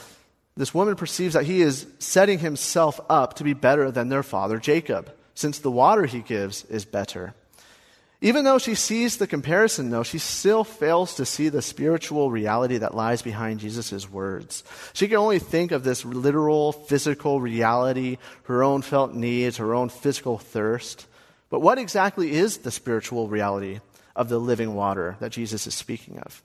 this 0.56 0.72
woman 0.72 0.96
perceives 0.96 1.34
that 1.34 1.44
he 1.44 1.60
is 1.60 1.86
setting 1.98 2.38
himself 2.38 3.00
up 3.08 3.34
to 3.34 3.44
be 3.44 3.54
better 3.54 3.90
than 3.90 4.08
their 4.08 4.22
father 4.22 4.58
Jacob, 4.58 5.12
since 5.34 5.58
the 5.58 5.70
water 5.70 6.06
he 6.06 6.20
gives 6.20 6.64
is 6.66 6.84
better. 6.84 7.34
Even 8.20 8.44
though 8.44 8.58
she 8.58 8.74
sees 8.74 9.18
the 9.18 9.26
comparison, 9.26 9.90
though, 9.90 10.02
she 10.02 10.18
still 10.18 10.64
fails 10.64 11.16
to 11.16 11.26
see 11.26 11.50
the 11.50 11.60
spiritual 11.60 12.30
reality 12.30 12.78
that 12.78 12.94
lies 12.94 13.20
behind 13.20 13.60
Jesus' 13.60 14.10
words. 14.10 14.64
She 14.94 15.08
can 15.08 15.18
only 15.18 15.38
think 15.38 15.72
of 15.72 15.84
this 15.84 16.06
literal, 16.06 16.72
physical 16.72 17.40
reality, 17.40 18.16
her 18.44 18.62
own 18.62 18.80
felt 18.80 19.12
needs, 19.12 19.58
her 19.58 19.74
own 19.74 19.90
physical 19.90 20.38
thirst. 20.38 21.06
But 21.54 21.62
what 21.62 21.78
exactly 21.78 22.32
is 22.32 22.58
the 22.58 22.72
spiritual 22.72 23.28
reality 23.28 23.78
of 24.16 24.28
the 24.28 24.40
living 24.40 24.74
water 24.74 25.16
that 25.20 25.30
Jesus 25.30 25.68
is 25.68 25.74
speaking 25.76 26.18
of? 26.18 26.42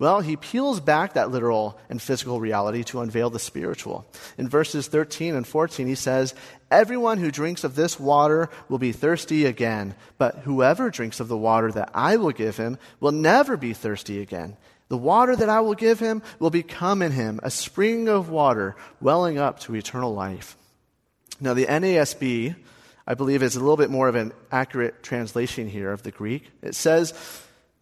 Well, 0.00 0.20
he 0.20 0.34
peels 0.34 0.80
back 0.80 1.12
that 1.12 1.30
literal 1.30 1.78
and 1.88 2.02
physical 2.02 2.40
reality 2.40 2.82
to 2.82 3.00
unveil 3.00 3.30
the 3.30 3.38
spiritual. 3.38 4.04
In 4.36 4.48
verses 4.48 4.88
13 4.88 5.36
and 5.36 5.46
14, 5.46 5.86
he 5.86 5.94
says, 5.94 6.34
Everyone 6.72 7.18
who 7.18 7.30
drinks 7.30 7.62
of 7.62 7.76
this 7.76 8.00
water 8.00 8.50
will 8.68 8.78
be 8.78 8.90
thirsty 8.90 9.44
again, 9.44 9.94
but 10.18 10.38
whoever 10.38 10.90
drinks 10.90 11.20
of 11.20 11.28
the 11.28 11.38
water 11.38 11.70
that 11.70 11.90
I 11.94 12.16
will 12.16 12.32
give 12.32 12.56
him 12.56 12.78
will 12.98 13.12
never 13.12 13.56
be 13.56 13.74
thirsty 13.74 14.20
again. 14.20 14.56
The 14.88 14.98
water 14.98 15.36
that 15.36 15.48
I 15.48 15.60
will 15.60 15.76
give 15.76 16.00
him 16.00 16.20
will 16.40 16.50
become 16.50 17.00
in 17.00 17.12
him 17.12 17.38
a 17.44 17.50
spring 17.52 18.08
of 18.08 18.28
water 18.28 18.74
welling 19.00 19.38
up 19.38 19.60
to 19.60 19.76
eternal 19.76 20.12
life. 20.12 20.56
Now, 21.40 21.54
the 21.54 21.66
NASB, 21.66 22.56
I 23.08 23.14
believe, 23.14 23.42
is 23.42 23.56
a 23.56 23.60
little 23.60 23.78
bit 23.78 23.88
more 23.88 24.06
of 24.06 24.16
an 24.16 24.32
accurate 24.52 25.02
translation 25.02 25.66
here 25.66 25.90
of 25.92 26.02
the 26.02 26.10
Greek. 26.10 26.50
It 26.60 26.74
says, 26.74 27.14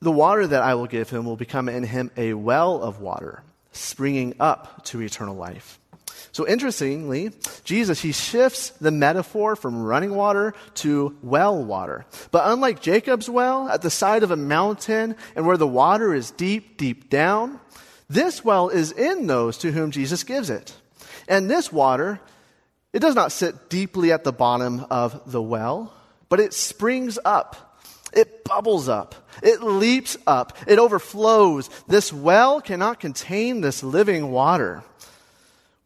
the 0.00 0.12
water 0.12 0.46
that 0.46 0.62
I 0.62 0.74
will 0.76 0.86
give 0.86 1.10
him 1.10 1.24
will 1.24 1.36
become 1.36 1.68
in 1.68 1.82
him 1.82 2.12
a 2.16 2.34
well 2.34 2.80
of 2.80 3.00
water, 3.00 3.42
springing 3.72 4.36
up 4.38 4.84
to 4.84 5.02
eternal 5.02 5.34
life. 5.34 5.80
So 6.30 6.46
interestingly, 6.46 7.32
Jesus, 7.64 8.00
he 8.00 8.12
shifts 8.12 8.70
the 8.70 8.92
metaphor 8.92 9.56
from 9.56 9.82
running 9.82 10.14
water 10.14 10.54
to 10.74 11.16
well 11.22 11.64
water. 11.64 12.06
But 12.30 12.44
unlike 12.46 12.80
Jacob's 12.80 13.28
well 13.28 13.68
at 13.68 13.82
the 13.82 13.90
side 13.90 14.22
of 14.22 14.30
a 14.30 14.36
mountain 14.36 15.16
and 15.34 15.44
where 15.44 15.56
the 15.56 15.66
water 15.66 16.14
is 16.14 16.30
deep, 16.30 16.76
deep 16.76 17.10
down, 17.10 17.58
this 18.08 18.44
well 18.44 18.68
is 18.68 18.92
in 18.92 19.26
those 19.26 19.58
to 19.58 19.72
whom 19.72 19.90
Jesus 19.90 20.22
gives 20.22 20.50
it. 20.50 20.76
And 21.26 21.50
this 21.50 21.72
water, 21.72 22.20
It 22.96 23.00
does 23.00 23.14
not 23.14 23.30
sit 23.30 23.68
deeply 23.68 24.10
at 24.10 24.24
the 24.24 24.32
bottom 24.32 24.86
of 24.88 25.30
the 25.30 25.42
well, 25.42 25.92
but 26.30 26.40
it 26.40 26.54
springs 26.54 27.18
up. 27.26 27.78
It 28.14 28.42
bubbles 28.42 28.88
up. 28.88 29.14
It 29.42 29.62
leaps 29.62 30.16
up. 30.26 30.56
It 30.66 30.78
overflows. 30.78 31.68
This 31.86 32.10
well 32.10 32.62
cannot 32.62 32.98
contain 32.98 33.60
this 33.60 33.82
living 33.82 34.30
water. 34.30 34.82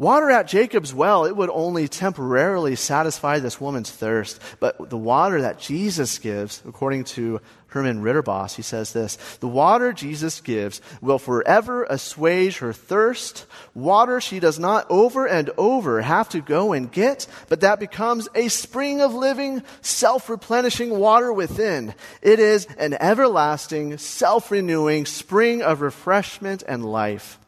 Water 0.00 0.30
at 0.30 0.49
Jacob's 0.49 0.95
well, 0.95 1.26
it 1.26 1.37
would 1.37 1.50
only 1.50 1.87
temporarily 1.87 2.75
satisfy 2.75 3.38
this 3.38 3.61
woman's 3.61 3.90
thirst. 3.90 4.40
But 4.59 4.88
the 4.88 4.97
water 4.97 5.42
that 5.42 5.61
Jesus 5.61 6.19
gives, 6.19 6.62
according 6.66 7.04
to 7.04 7.42
Herman 7.66 8.02
Ridderbos, 8.02 8.54
he 8.54 8.62
says 8.62 8.95
this 8.95 9.16
The 9.40 9.47
water 9.47 9.92
Jesus 9.92 10.40
gives 10.40 10.80
will 11.02 11.19
forever 11.19 11.85
assuage 11.85 12.61
her 12.61 12.73
thirst. 12.73 13.45
Water 13.75 14.23
she 14.23 14.40
does 14.40 14.59
not 14.59 14.87
over 14.88 15.26
and 15.26 15.50
over 15.59 16.00
have 16.00 16.30
to 16.30 16.40
go 16.40 16.73
and 16.73 16.90
get, 16.90 17.26
but 17.50 17.61
that 17.61 17.78
becomes 17.78 18.26
a 18.35 18.49
spring 18.49 19.02
of 19.02 19.12
living, 19.12 19.62
self 19.83 20.30
replenishing 20.30 20.99
water 20.99 21.30
within. 21.30 21.95
It 22.23 22.38
is 22.38 22.64
an 22.78 22.95
everlasting, 22.95 23.99
self 23.99 24.50
renewing 24.50 25.04
spring 25.04 25.61
of 25.61 25.83
refreshment 25.83 26.62
and 26.66 26.90
life. 26.90 27.38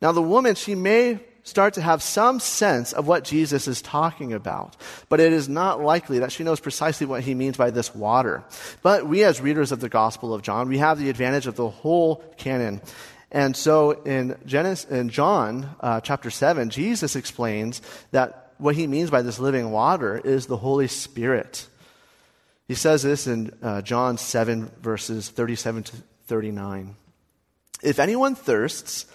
Now, 0.00 0.12
the 0.12 0.22
woman, 0.22 0.54
she 0.54 0.76
may 0.76 1.18
start 1.46 1.74
to 1.74 1.80
have 1.80 2.02
some 2.02 2.40
sense 2.40 2.92
of 2.92 3.06
what 3.06 3.22
Jesus 3.22 3.68
is 3.68 3.80
talking 3.80 4.32
about. 4.32 4.76
But 5.08 5.20
it 5.20 5.32
is 5.32 5.48
not 5.48 5.80
likely 5.80 6.18
that 6.18 6.32
she 6.32 6.42
knows 6.42 6.58
precisely 6.58 7.06
what 7.06 7.22
he 7.22 7.34
means 7.34 7.56
by 7.56 7.70
this 7.70 7.94
water. 7.94 8.44
But 8.82 9.06
we, 9.06 9.22
as 9.22 9.40
readers 9.40 9.70
of 9.70 9.78
the 9.78 9.88
Gospel 9.88 10.34
of 10.34 10.42
John, 10.42 10.68
we 10.68 10.78
have 10.78 10.98
the 10.98 11.08
advantage 11.08 11.46
of 11.46 11.54
the 11.54 11.70
whole 11.70 12.16
canon. 12.36 12.82
And 13.30 13.56
so 13.56 13.92
in, 14.02 14.36
Genesis, 14.44 14.90
in 14.90 15.08
John 15.08 15.70
uh, 15.80 16.00
chapter 16.00 16.30
7, 16.30 16.68
Jesus 16.70 17.14
explains 17.14 17.80
that 18.10 18.52
what 18.58 18.74
he 18.74 18.88
means 18.88 19.10
by 19.10 19.22
this 19.22 19.38
living 19.38 19.70
water 19.70 20.18
is 20.18 20.46
the 20.46 20.56
Holy 20.56 20.88
Spirit. 20.88 21.68
He 22.66 22.74
says 22.74 23.04
this 23.04 23.28
in 23.28 23.56
uh, 23.62 23.82
John 23.82 24.18
7, 24.18 24.72
verses 24.80 25.28
37 25.28 25.84
to 25.84 25.96
39. 26.26 26.96
If 27.84 28.00
anyone 28.00 28.34
thirsts, 28.34 29.06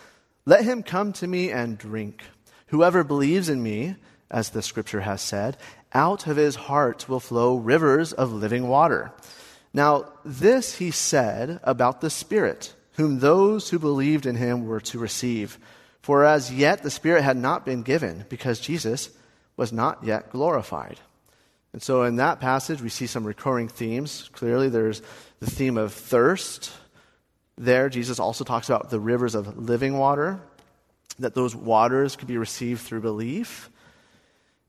let 0.46 0.64
him 0.64 0.84
come 0.84 1.14
to 1.14 1.28
me 1.28 1.52
and 1.52 1.78
drink. 1.78 2.24
Whoever 2.68 3.04
believes 3.04 3.50
in 3.50 3.62
me, 3.62 3.96
as 4.30 4.50
the 4.50 4.62
scripture 4.62 5.02
has 5.02 5.22
said, 5.22 5.58
out 5.94 6.26
of 6.28 6.38
his 6.38 6.56
heart 6.56 7.10
will 7.10 7.20
flow 7.20 7.58
rivers 7.58 8.14
of 8.14 8.32
living 8.32 8.68
water. 8.68 9.12
Now, 9.74 10.06
this 10.24 10.78
he 10.78 10.92
said 10.92 11.60
about 11.64 12.02
the 12.02 12.10
Spirit, 12.10 12.74
whom 12.94 13.20
those 13.20 13.70
who 13.70 13.80
believed 13.80 14.26
in 14.26 14.36
him 14.36 14.66
were 14.66 14.82
to 14.82 15.00
receive. 15.00 15.58
For 16.02 16.26
as 16.26 16.52
yet 16.52 16.82
the 16.82 16.92
Spirit 16.92 17.24
had 17.24 17.38
not 17.38 17.66
been 17.66 17.84
given, 17.84 18.26
because 18.30 18.60
Jesus 18.60 19.10
was 19.58 19.72
not 19.72 20.04
yet 20.04 20.32
glorified. 20.32 21.00
And 21.74 21.82
so 21.82 22.04
in 22.04 22.18
that 22.18 22.40
passage, 22.40 22.82
we 22.82 22.90
see 22.90 23.08
some 23.08 23.26
recurring 23.26 23.68
themes. 23.68 24.30
Clearly, 24.34 24.68
there's 24.68 25.02
the 25.40 25.50
theme 25.50 25.78
of 25.78 25.94
thirst, 25.94 26.72
there, 27.58 27.90
Jesus 27.90 28.20
also 28.20 28.44
talks 28.44 28.70
about 28.70 28.90
the 28.90 29.00
rivers 29.00 29.36
of 29.36 29.58
living 29.58 29.98
water, 29.98 30.40
that 31.20 31.36
those 31.36 31.56
waters 31.56 32.16
could 32.16 32.28
be 32.28 32.38
received 32.38 32.82
through 32.82 33.02
belief. 33.02 33.70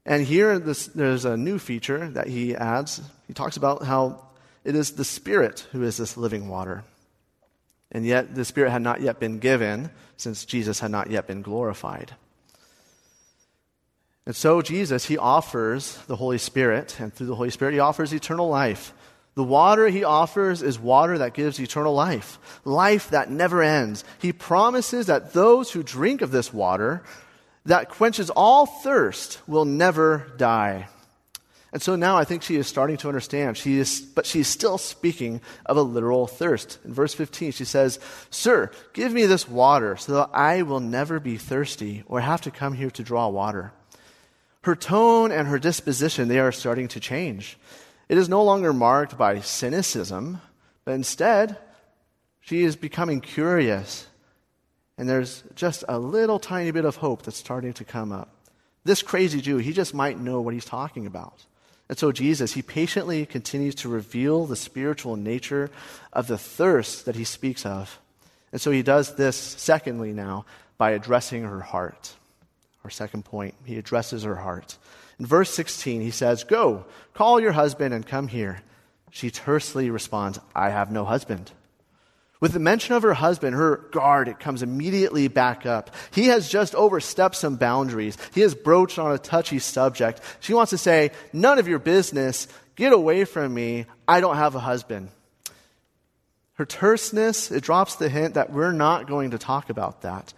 And 0.04 0.24
here, 0.26 0.58
this, 0.58 0.88
there's 0.88 1.24
a 1.24 1.36
new 1.36 1.58
feature 1.58 2.08
that 2.10 2.26
he 2.26 2.56
adds. 2.56 3.00
He 3.28 3.34
talks 3.34 3.56
about 3.56 3.84
how 3.84 4.26
it 4.64 4.74
is 4.74 4.92
the 4.92 5.04
Spirit 5.04 5.66
who 5.72 5.82
is 5.84 5.96
this 5.96 6.16
living 6.16 6.48
water. 6.48 6.84
And 7.92 8.04
yet, 8.04 8.34
the 8.34 8.44
Spirit 8.44 8.70
had 8.70 8.82
not 8.82 9.00
yet 9.00 9.20
been 9.20 9.38
given 9.38 9.90
since 10.16 10.44
Jesus 10.44 10.80
had 10.80 10.90
not 10.90 11.10
yet 11.10 11.26
been 11.26 11.42
glorified. 11.42 12.14
And 14.24 14.36
so, 14.36 14.62
Jesus, 14.62 15.06
he 15.06 15.18
offers 15.18 15.96
the 16.06 16.16
Holy 16.16 16.38
Spirit, 16.38 16.98
and 17.00 17.12
through 17.12 17.26
the 17.26 17.34
Holy 17.34 17.50
Spirit, 17.50 17.74
he 17.74 17.80
offers 17.80 18.12
eternal 18.12 18.48
life 18.48 18.92
the 19.34 19.44
water 19.44 19.88
he 19.88 20.04
offers 20.04 20.62
is 20.62 20.78
water 20.78 21.18
that 21.18 21.34
gives 21.34 21.58
eternal 21.58 21.94
life, 21.94 22.38
life 22.64 23.10
that 23.10 23.30
never 23.30 23.62
ends. 23.62 24.04
He 24.18 24.32
promises 24.32 25.06
that 25.06 25.32
those 25.32 25.70
who 25.72 25.82
drink 25.82 26.20
of 26.20 26.30
this 26.30 26.52
water 26.52 27.02
that 27.64 27.88
quenches 27.88 28.28
all 28.28 28.66
thirst 28.66 29.40
will 29.46 29.64
never 29.64 30.32
die. 30.36 30.88
And 31.72 31.80
so 31.80 31.96
now 31.96 32.18
I 32.18 32.24
think 32.24 32.42
she 32.42 32.56
is 32.56 32.66
starting 32.66 32.98
to 32.98 33.08
understand. 33.08 33.56
She 33.56 33.78
is, 33.78 34.02
but 34.02 34.26
she 34.26 34.40
is 34.40 34.48
still 34.48 34.76
speaking 34.76 35.40
of 35.64 35.78
a 35.78 35.82
literal 35.82 36.26
thirst. 36.26 36.78
In 36.84 36.92
verse 36.92 37.14
15, 37.14 37.52
she 37.52 37.64
says, 37.64 37.98
Sir, 38.28 38.70
give 38.92 39.12
me 39.12 39.24
this 39.24 39.48
water 39.48 39.96
so 39.96 40.12
that 40.12 40.30
I 40.34 40.62
will 40.62 40.80
never 40.80 41.18
be 41.18 41.38
thirsty 41.38 42.04
or 42.06 42.20
have 42.20 42.42
to 42.42 42.50
come 42.50 42.74
here 42.74 42.90
to 42.90 43.02
draw 43.02 43.28
water. 43.28 43.72
Her 44.64 44.76
tone 44.76 45.32
and 45.32 45.48
her 45.48 45.58
disposition, 45.58 46.28
they 46.28 46.40
are 46.40 46.52
starting 46.52 46.88
to 46.88 47.00
change. 47.00 47.56
It 48.08 48.18
is 48.18 48.28
no 48.28 48.42
longer 48.42 48.72
marked 48.72 49.16
by 49.16 49.40
cynicism, 49.40 50.40
but 50.84 50.92
instead, 50.92 51.56
she 52.40 52.62
is 52.62 52.76
becoming 52.76 53.20
curious. 53.20 54.06
And 54.98 55.08
there's 55.08 55.42
just 55.54 55.84
a 55.88 55.98
little 55.98 56.38
tiny 56.38 56.70
bit 56.70 56.84
of 56.84 56.96
hope 56.96 57.22
that's 57.22 57.36
starting 57.36 57.72
to 57.74 57.84
come 57.84 58.12
up. 58.12 58.28
This 58.84 59.02
crazy 59.02 59.40
Jew, 59.40 59.58
he 59.58 59.72
just 59.72 59.94
might 59.94 60.18
know 60.18 60.40
what 60.40 60.54
he's 60.54 60.64
talking 60.64 61.06
about. 61.06 61.44
And 61.88 61.98
so 61.98 62.10
Jesus, 62.10 62.54
he 62.54 62.62
patiently 62.62 63.26
continues 63.26 63.74
to 63.76 63.88
reveal 63.88 64.46
the 64.46 64.56
spiritual 64.56 65.16
nature 65.16 65.70
of 66.12 66.26
the 66.26 66.38
thirst 66.38 67.04
that 67.04 67.16
he 67.16 67.24
speaks 67.24 67.64
of. 67.66 68.00
And 68.50 68.60
so 68.60 68.70
he 68.70 68.82
does 68.82 69.14
this, 69.16 69.36
secondly, 69.36 70.12
now, 70.12 70.44
by 70.78 70.92
addressing 70.92 71.42
her 71.42 71.60
heart. 71.60 72.14
Our 72.84 72.90
second 72.90 73.24
point, 73.24 73.54
he 73.64 73.78
addresses 73.78 74.24
her 74.24 74.36
heart. 74.36 74.76
In 75.22 75.26
verse 75.26 75.50
16, 75.54 76.00
he 76.00 76.10
says, 76.10 76.42
Go, 76.42 76.84
call 77.14 77.40
your 77.40 77.52
husband 77.52 77.94
and 77.94 78.04
come 78.04 78.26
here. 78.26 78.60
She 79.12 79.30
tersely 79.30 79.88
responds, 79.88 80.40
I 80.52 80.70
have 80.70 80.90
no 80.90 81.04
husband. 81.04 81.52
With 82.40 82.50
the 82.50 82.58
mention 82.58 82.96
of 82.96 83.04
her 83.04 83.14
husband, 83.14 83.54
her 83.54 83.76
guard 83.92 84.26
it 84.26 84.40
comes 84.40 84.64
immediately 84.64 85.28
back 85.28 85.64
up. 85.64 85.94
He 86.10 86.26
has 86.26 86.48
just 86.48 86.74
overstepped 86.74 87.36
some 87.36 87.54
boundaries. 87.54 88.18
He 88.34 88.40
has 88.40 88.56
broached 88.56 88.98
on 88.98 89.12
a 89.12 89.18
touchy 89.18 89.60
subject. 89.60 90.20
She 90.40 90.54
wants 90.54 90.70
to 90.70 90.78
say, 90.78 91.12
None 91.32 91.60
of 91.60 91.68
your 91.68 91.78
business. 91.78 92.48
Get 92.74 92.92
away 92.92 93.24
from 93.24 93.54
me. 93.54 93.86
I 94.08 94.18
don't 94.20 94.34
have 94.34 94.56
a 94.56 94.58
husband. 94.58 95.08
Her 96.54 96.66
terseness, 96.66 97.52
it 97.52 97.62
drops 97.62 97.94
the 97.94 98.08
hint 98.08 98.34
that 98.34 98.52
we're 98.52 98.72
not 98.72 99.06
going 99.06 99.30
to 99.30 99.38
talk 99.38 99.70
about 99.70 100.02
that. 100.02 100.34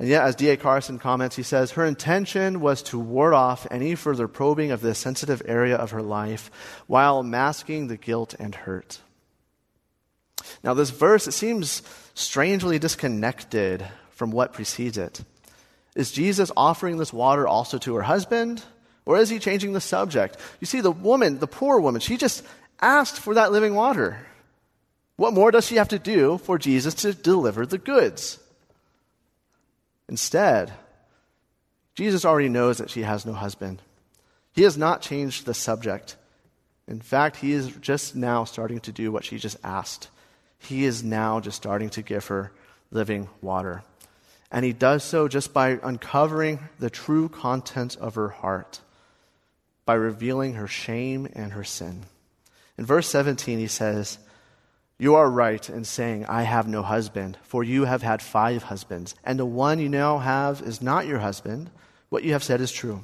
And 0.00 0.08
yet, 0.08 0.24
as 0.24 0.34
D.A. 0.34 0.56
Carson 0.56 0.98
comments, 0.98 1.36
he 1.36 1.42
says, 1.42 1.72
her 1.72 1.84
intention 1.84 2.60
was 2.60 2.82
to 2.84 2.98
ward 2.98 3.34
off 3.34 3.66
any 3.70 3.94
further 3.94 4.28
probing 4.28 4.70
of 4.70 4.80
this 4.80 4.98
sensitive 4.98 5.42
area 5.44 5.76
of 5.76 5.90
her 5.90 6.00
life 6.00 6.50
while 6.86 7.22
masking 7.22 7.88
the 7.88 7.98
guilt 7.98 8.34
and 8.38 8.54
hurt. 8.54 9.02
Now, 10.64 10.72
this 10.72 10.88
verse, 10.88 11.28
it 11.28 11.32
seems 11.32 11.82
strangely 12.14 12.78
disconnected 12.78 13.86
from 14.08 14.30
what 14.30 14.54
precedes 14.54 14.96
it. 14.96 15.22
Is 15.94 16.12
Jesus 16.12 16.50
offering 16.56 16.96
this 16.96 17.12
water 17.12 17.46
also 17.46 17.76
to 17.76 17.94
her 17.96 18.02
husband? 18.02 18.64
Or 19.04 19.18
is 19.18 19.28
he 19.28 19.38
changing 19.38 19.74
the 19.74 19.82
subject? 19.82 20.38
You 20.60 20.66
see, 20.66 20.80
the 20.80 20.90
woman, 20.90 21.40
the 21.40 21.46
poor 21.46 21.78
woman, 21.78 22.00
she 22.00 22.16
just 22.16 22.42
asked 22.80 23.18
for 23.18 23.34
that 23.34 23.52
living 23.52 23.74
water. 23.74 24.26
What 25.16 25.34
more 25.34 25.50
does 25.50 25.66
she 25.66 25.76
have 25.76 25.88
to 25.88 25.98
do 25.98 26.38
for 26.38 26.56
Jesus 26.56 26.94
to 26.94 27.12
deliver 27.12 27.66
the 27.66 27.76
goods? 27.76 28.38
Instead, 30.10 30.72
Jesus 31.94 32.24
already 32.24 32.48
knows 32.48 32.78
that 32.78 32.90
she 32.90 33.02
has 33.02 33.24
no 33.24 33.32
husband. 33.32 33.80
He 34.52 34.62
has 34.62 34.76
not 34.76 35.02
changed 35.02 35.46
the 35.46 35.54
subject. 35.54 36.16
In 36.88 37.00
fact, 37.00 37.36
he 37.36 37.52
is 37.52 37.68
just 37.76 38.16
now 38.16 38.42
starting 38.42 38.80
to 38.80 38.92
do 38.92 39.12
what 39.12 39.24
she 39.24 39.38
just 39.38 39.56
asked. 39.62 40.08
He 40.58 40.84
is 40.84 41.04
now 41.04 41.38
just 41.38 41.56
starting 41.56 41.90
to 41.90 42.02
give 42.02 42.26
her 42.26 42.50
living 42.90 43.28
water. 43.40 43.84
And 44.50 44.64
he 44.64 44.72
does 44.72 45.04
so 45.04 45.28
just 45.28 45.54
by 45.54 45.78
uncovering 45.80 46.58
the 46.80 46.90
true 46.90 47.28
content 47.28 47.96
of 47.96 48.16
her 48.16 48.30
heart, 48.30 48.80
by 49.84 49.94
revealing 49.94 50.54
her 50.54 50.66
shame 50.66 51.28
and 51.34 51.52
her 51.52 51.62
sin. 51.62 52.02
In 52.76 52.84
verse 52.84 53.06
17, 53.06 53.60
he 53.60 53.68
says, 53.68 54.18
you 55.00 55.14
are 55.14 55.30
right 55.30 55.66
in 55.70 55.84
saying, 55.84 56.26
I 56.26 56.42
have 56.42 56.68
no 56.68 56.82
husband, 56.82 57.38
for 57.42 57.64
you 57.64 57.86
have 57.86 58.02
had 58.02 58.20
five 58.20 58.64
husbands, 58.64 59.14
and 59.24 59.38
the 59.38 59.46
one 59.46 59.78
you 59.78 59.88
now 59.88 60.18
have 60.18 60.60
is 60.60 60.82
not 60.82 61.06
your 61.06 61.20
husband. 61.20 61.70
What 62.10 62.22
you 62.22 62.34
have 62.34 62.44
said 62.44 62.60
is 62.60 62.70
true. 62.70 63.02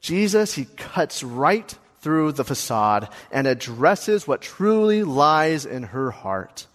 Jesus, 0.00 0.54
he 0.54 0.64
cuts 0.64 1.22
right 1.22 1.72
through 2.00 2.32
the 2.32 2.44
facade 2.44 3.08
and 3.30 3.46
addresses 3.46 4.26
what 4.26 4.42
truly 4.42 5.04
lies 5.04 5.64
in 5.64 5.84
her 5.84 6.10
heart. 6.10 6.66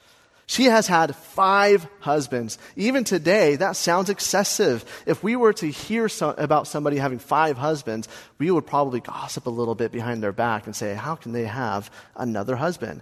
She 0.45 0.65
has 0.65 0.87
had 0.87 1.13
five 1.13 1.85
husbands. 1.99 2.57
Even 2.77 3.03
today, 3.03 3.57
that 3.57 3.75
sounds 3.75 4.09
excessive. 4.09 4.85
If 5.05 5.23
we 5.23 5.35
were 5.35 5.53
to 5.53 5.67
hear 5.67 6.07
so, 6.07 6.29
about 6.29 6.67
somebody 6.67 6.97
having 6.97 7.19
five 7.19 7.57
husbands, 7.57 8.07
we 8.37 8.49
would 8.49 8.65
probably 8.65 9.01
gossip 9.01 9.45
a 9.45 9.49
little 9.49 9.75
bit 9.75 9.91
behind 9.91 10.23
their 10.23 10.31
back 10.31 10.67
and 10.67 10.75
say, 10.75 10.93
How 10.93 11.15
can 11.15 11.33
they 11.33 11.45
have 11.45 11.91
another 12.15 12.55
husband? 12.55 13.01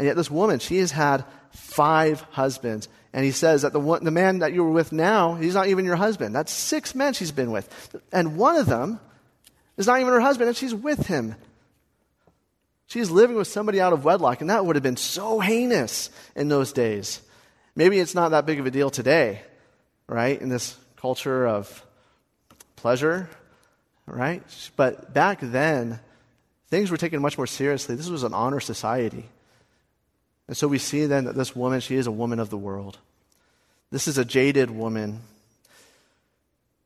And 0.00 0.06
yet, 0.06 0.16
this 0.16 0.30
woman, 0.30 0.60
she 0.60 0.78
has 0.78 0.92
had 0.92 1.26
five 1.50 2.22
husbands. 2.30 2.88
And 3.12 3.22
he 3.22 3.32
says 3.32 3.60
that 3.60 3.74
the, 3.74 3.80
one, 3.80 4.02
the 4.02 4.10
man 4.10 4.38
that 4.38 4.54
you 4.54 4.64
were 4.64 4.70
with 4.70 4.92
now, 4.92 5.34
he's 5.34 5.52
not 5.52 5.66
even 5.66 5.84
your 5.84 5.96
husband. 5.96 6.34
That's 6.34 6.50
six 6.50 6.94
men 6.94 7.12
she's 7.12 7.32
been 7.32 7.50
with. 7.50 7.98
And 8.10 8.38
one 8.38 8.56
of 8.56 8.64
them 8.64 8.98
is 9.76 9.86
not 9.86 10.00
even 10.00 10.10
her 10.14 10.20
husband, 10.22 10.48
and 10.48 10.56
she's 10.56 10.74
with 10.74 11.06
him. 11.06 11.34
She's 12.86 13.10
living 13.10 13.36
with 13.36 13.46
somebody 13.46 13.78
out 13.78 13.92
of 13.92 14.02
wedlock, 14.02 14.40
and 14.40 14.48
that 14.48 14.64
would 14.64 14.74
have 14.74 14.82
been 14.82 14.96
so 14.96 15.38
heinous 15.38 16.08
in 16.34 16.48
those 16.48 16.72
days. 16.72 17.20
Maybe 17.76 17.98
it's 17.98 18.14
not 18.14 18.30
that 18.30 18.46
big 18.46 18.58
of 18.58 18.64
a 18.64 18.70
deal 18.70 18.88
today, 18.88 19.42
right? 20.06 20.40
In 20.40 20.48
this 20.48 20.78
culture 20.96 21.46
of 21.46 21.84
pleasure, 22.76 23.28
right? 24.06 24.42
But 24.76 25.12
back 25.12 25.40
then, 25.42 26.00
things 26.68 26.90
were 26.90 26.96
taken 26.96 27.20
much 27.20 27.36
more 27.36 27.46
seriously. 27.46 27.96
This 27.96 28.08
was 28.08 28.22
an 28.22 28.32
honor 28.32 28.60
society. 28.60 29.28
And 30.50 30.56
so 30.56 30.66
we 30.66 30.78
see 30.78 31.06
then 31.06 31.26
that 31.26 31.36
this 31.36 31.54
woman, 31.54 31.78
she 31.78 31.94
is 31.94 32.08
a 32.08 32.10
woman 32.10 32.40
of 32.40 32.50
the 32.50 32.56
world. 32.56 32.98
This 33.92 34.08
is 34.08 34.18
a 34.18 34.24
jaded 34.24 34.68
woman. 34.68 35.20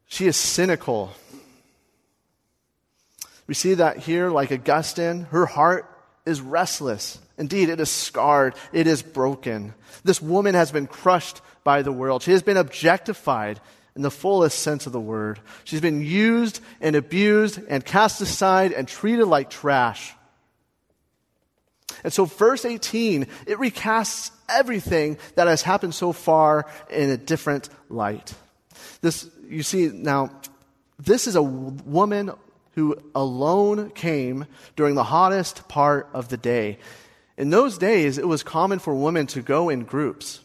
She 0.07 0.27
is 0.27 0.37
cynical. 0.37 1.14
We 3.46 3.55
see 3.55 3.72
that 3.72 3.96
here, 3.96 4.29
like 4.29 4.53
Augustine, 4.53 5.22
her 5.31 5.46
heart 5.46 5.90
is 6.27 6.42
restless. 6.42 7.18
Indeed, 7.38 7.70
it 7.70 7.81
is 7.81 7.88
scarred. 7.88 8.55
It 8.70 8.87
is 8.87 9.00
broken. 9.00 9.72
This 10.05 10.20
woman 10.20 10.55
has 10.55 10.70
been 10.70 10.87
crushed 10.87 11.40
by 11.64 11.81
the 11.81 11.90
world. 11.90 12.22
She 12.22 12.33
has 12.33 12.42
been 12.42 12.59
objectified 12.59 13.62
in 13.96 14.03
the 14.03 14.11
fullest 14.11 14.59
sense 14.59 14.85
of 14.85 14.92
the 14.92 15.00
word. 15.00 15.40
She's 15.64 15.81
been 15.81 16.03
used 16.03 16.61
and 16.83 16.94
abused 16.94 17.59
and 17.66 17.83
cast 17.83 18.20
aside 18.20 18.72
and 18.72 18.87
treated 18.87 19.24
like 19.24 19.48
trash. 19.48 20.14
And 22.03 22.12
so, 22.12 22.25
verse 22.25 22.64
18, 22.64 23.23
it 23.47 23.59
recasts 23.59 24.31
everything 24.49 25.18
that 25.37 25.47
has 25.47 25.62
happened 25.62 25.94
so 25.94 26.12
far 26.12 26.66
in 26.90 27.11
a 27.11 27.16
different 27.16 27.68
light. 27.88 28.35
This, 29.01 29.29
you 29.49 29.62
see, 29.62 29.88
now, 29.88 30.31
this 30.99 31.27
is 31.27 31.37
a 31.37 31.42
woman 31.42 32.31
who 32.75 32.97
alone 33.14 33.90
came 33.90 34.47
during 34.77 34.94
the 34.94 35.05
hottest 35.05 35.68
part 35.68 36.09
of 36.12 36.29
the 36.29 36.37
day. 36.37 36.79
In 37.37 37.51
those 37.51 37.79
days, 37.79 38.18
it 38.18 38.29
was 38.29 38.42
common 38.42 38.79
for 38.79 38.94
women 38.94 39.27
to 39.29 39.42
go 39.42 39.68
in 39.68 39.85
groups. 39.85 40.40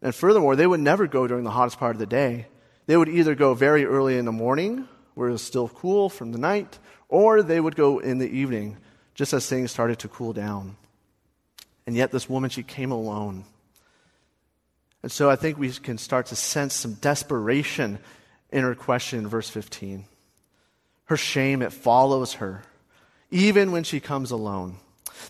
And 0.00 0.14
furthermore, 0.14 0.56
they 0.56 0.66
would 0.66 0.80
never 0.80 1.06
go 1.06 1.26
during 1.26 1.44
the 1.44 1.50
hottest 1.50 1.78
part 1.78 1.96
of 1.96 2.00
the 2.00 2.06
day. 2.06 2.46
They 2.86 2.96
would 2.96 3.08
either 3.08 3.34
go 3.34 3.54
very 3.54 3.84
early 3.84 4.16
in 4.16 4.24
the 4.24 4.32
morning, 4.32 4.88
where 5.14 5.28
it 5.28 5.32
was 5.32 5.42
still 5.42 5.68
cool 5.68 6.08
from 6.08 6.32
the 6.32 6.38
night, 6.38 6.78
or 7.08 7.42
they 7.42 7.60
would 7.60 7.76
go 7.76 7.98
in 7.98 8.18
the 8.18 8.30
evening 8.30 8.76
just 9.18 9.32
as 9.32 9.48
things 9.48 9.72
started 9.72 9.98
to 9.98 10.06
cool 10.06 10.32
down. 10.32 10.76
And 11.88 11.96
yet, 11.96 12.12
this 12.12 12.30
woman, 12.30 12.50
she 12.50 12.62
came 12.62 12.92
alone. 12.92 13.44
And 15.02 15.10
so 15.10 15.28
I 15.28 15.34
think 15.34 15.58
we 15.58 15.72
can 15.72 15.98
start 15.98 16.26
to 16.26 16.36
sense 16.36 16.74
some 16.74 16.94
desperation 16.94 17.98
in 18.50 18.62
her 18.62 18.76
question 18.76 19.18
in 19.18 19.26
verse 19.26 19.50
15. 19.50 20.04
Her 21.06 21.16
shame, 21.16 21.62
it 21.62 21.72
follows 21.72 22.34
her, 22.34 22.62
even 23.32 23.72
when 23.72 23.82
she 23.82 23.98
comes 23.98 24.30
alone. 24.30 24.76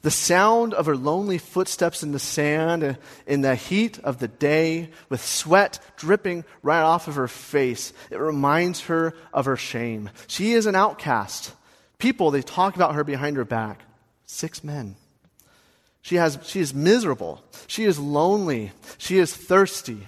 The 0.02 0.10
sound 0.10 0.74
of 0.74 0.84
her 0.84 0.96
lonely 0.96 1.38
footsteps 1.38 2.02
in 2.02 2.12
the 2.12 2.18
sand 2.18 2.98
in 3.26 3.40
the 3.40 3.54
heat 3.54 3.98
of 4.00 4.18
the 4.18 4.28
day, 4.28 4.90
with 5.08 5.24
sweat 5.24 5.78
dripping 5.96 6.44
right 6.62 6.82
off 6.82 7.08
of 7.08 7.14
her 7.14 7.28
face, 7.28 7.94
it 8.10 8.18
reminds 8.18 8.82
her 8.82 9.14
of 9.32 9.46
her 9.46 9.56
shame. 9.56 10.10
She 10.26 10.52
is 10.52 10.66
an 10.66 10.76
outcast 10.76 11.54
people, 11.98 12.30
they 12.30 12.42
talk 12.42 12.76
about 12.76 12.94
her 12.94 13.04
behind 13.04 13.36
her 13.36 13.44
back. 13.44 13.82
Six 14.26 14.62
men. 14.62 14.96
She, 16.02 16.16
has, 16.16 16.38
she 16.44 16.60
is 16.60 16.72
miserable. 16.72 17.42
She 17.66 17.84
is 17.84 17.98
lonely. 17.98 18.72
She 18.96 19.18
is 19.18 19.34
thirsty. 19.34 20.06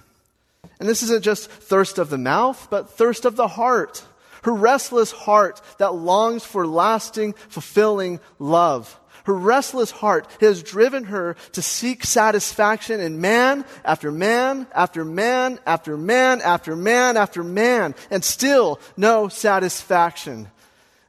And 0.79 0.89
this 0.89 1.03
isn't 1.03 1.25
just 1.25 1.51
thirst 1.51 1.99
of 1.99 2.11
the 2.11 2.19
mouth, 2.19 2.69
but 2.71 2.91
thirst 2.91 3.25
of 3.25 3.37
the 3.37 3.49
heart. 3.49 4.03
Her 4.43 4.55
restless 4.55 5.11
heart 5.11 5.61
that 5.79 5.95
longs 5.95 6.45
for 6.45 6.67
lasting, 6.67 7.35
fulfilling 7.35 8.21
love. 8.39 8.99
Her 9.25 9.35
restless 9.35 9.91
heart 9.91 10.27
has 10.41 10.63
driven 10.63 11.05
her 11.05 11.37
to 11.53 11.61
seek 11.61 12.05
satisfaction 12.05 13.01
in 13.01 13.21
man 13.21 13.67
after 13.85 14.11
man 14.11 14.67
after 14.75 15.05
man 15.05 15.59
after 15.67 15.97
man 15.97 16.41
after 16.41 16.75
man 16.75 17.17
after 17.19 17.45
man, 17.45 17.95
and 18.11 18.25
still 18.25 18.81
no 18.97 19.29
satisfaction. 19.29 20.51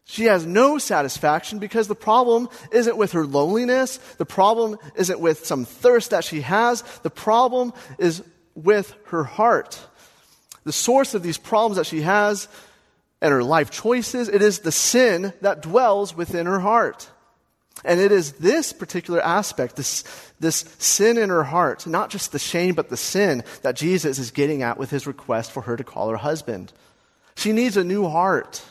She 0.05 0.25
has 0.25 0.45
no 0.45 0.77
satisfaction 0.77 1.59
because 1.59 1.87
the 1.87 1.95
problem 1.95 2.49
isn't 2.71 2.97
with 2.97 3.13
her 3.13 3.25
loneliness. 3.25 3.97
The 4.17 4.25
problem 4.25 4.77
isn't 4.95 5.19
with 5.19 5.45
some 5.45 5.65
thirst 5.65 6.09
that 6.09 6.23
she 6.23 6.41
has. 6.41 6.81
The 7.03 7.09
problem 7.09 7.73
is 7.97 8.23
with 8.55 8.93
her 9.05 9.23
heart. 9.23 9.79
The 10.63 10.73
source 10.73 11.13
of 11.13 11.23
these 11.23 11.37
problems 11.37 11.77
that 11.77 11.85
she 11.85 12.01
has 12.01 12.47
and 13.21 13.31
her 13.31 13.43
life 13.43 13.71
choices, 13.71 14.27
it 14.27 14.41
is 14.41 14.59
the 14.59 14.71
sin 14.71 15.33
that 15.41 15.61
dwells 15.61 16.15
within 16.15 16.45
her 16.45 16.59
heart. 16.59 17.09
And 17.83 17.99
it 17.99 18.11
is 18.11 18.33
this 18.33 18.73
particular 18.73 19.21
aspect, 19.21 19.75
this, 19.75 20.03
this 20.39 20.65
sin 20.77 21.17
in 21.17 21.29
her 21.29 21.43
heart, 21.43 21.87
not 21.87 22.09
just 22.09 22.31
the 22.31 22.39
shame, 22.39 22.75
but 22.75 22.89
the 22.89 22.97
sin 22.97 23.43
that 23.63 23.75
Jesus 23.75 24.19
is 24.19 24.29
getting 24.29 24.61
at 24.61 24.77
with 24.77 24.89
his 24.89 25.07
request 25.07 25.51
for 25.51 25.61
her 25.61 25.77
to 25.77 25.83
call 25.83 26.09
her 26.09 26.17
husband. 26.17 26.73
She 27.35 27.53
needs 27.53 27.77
a 27.77 27.83
new 27.83 28.07
heart. 28.07 28.63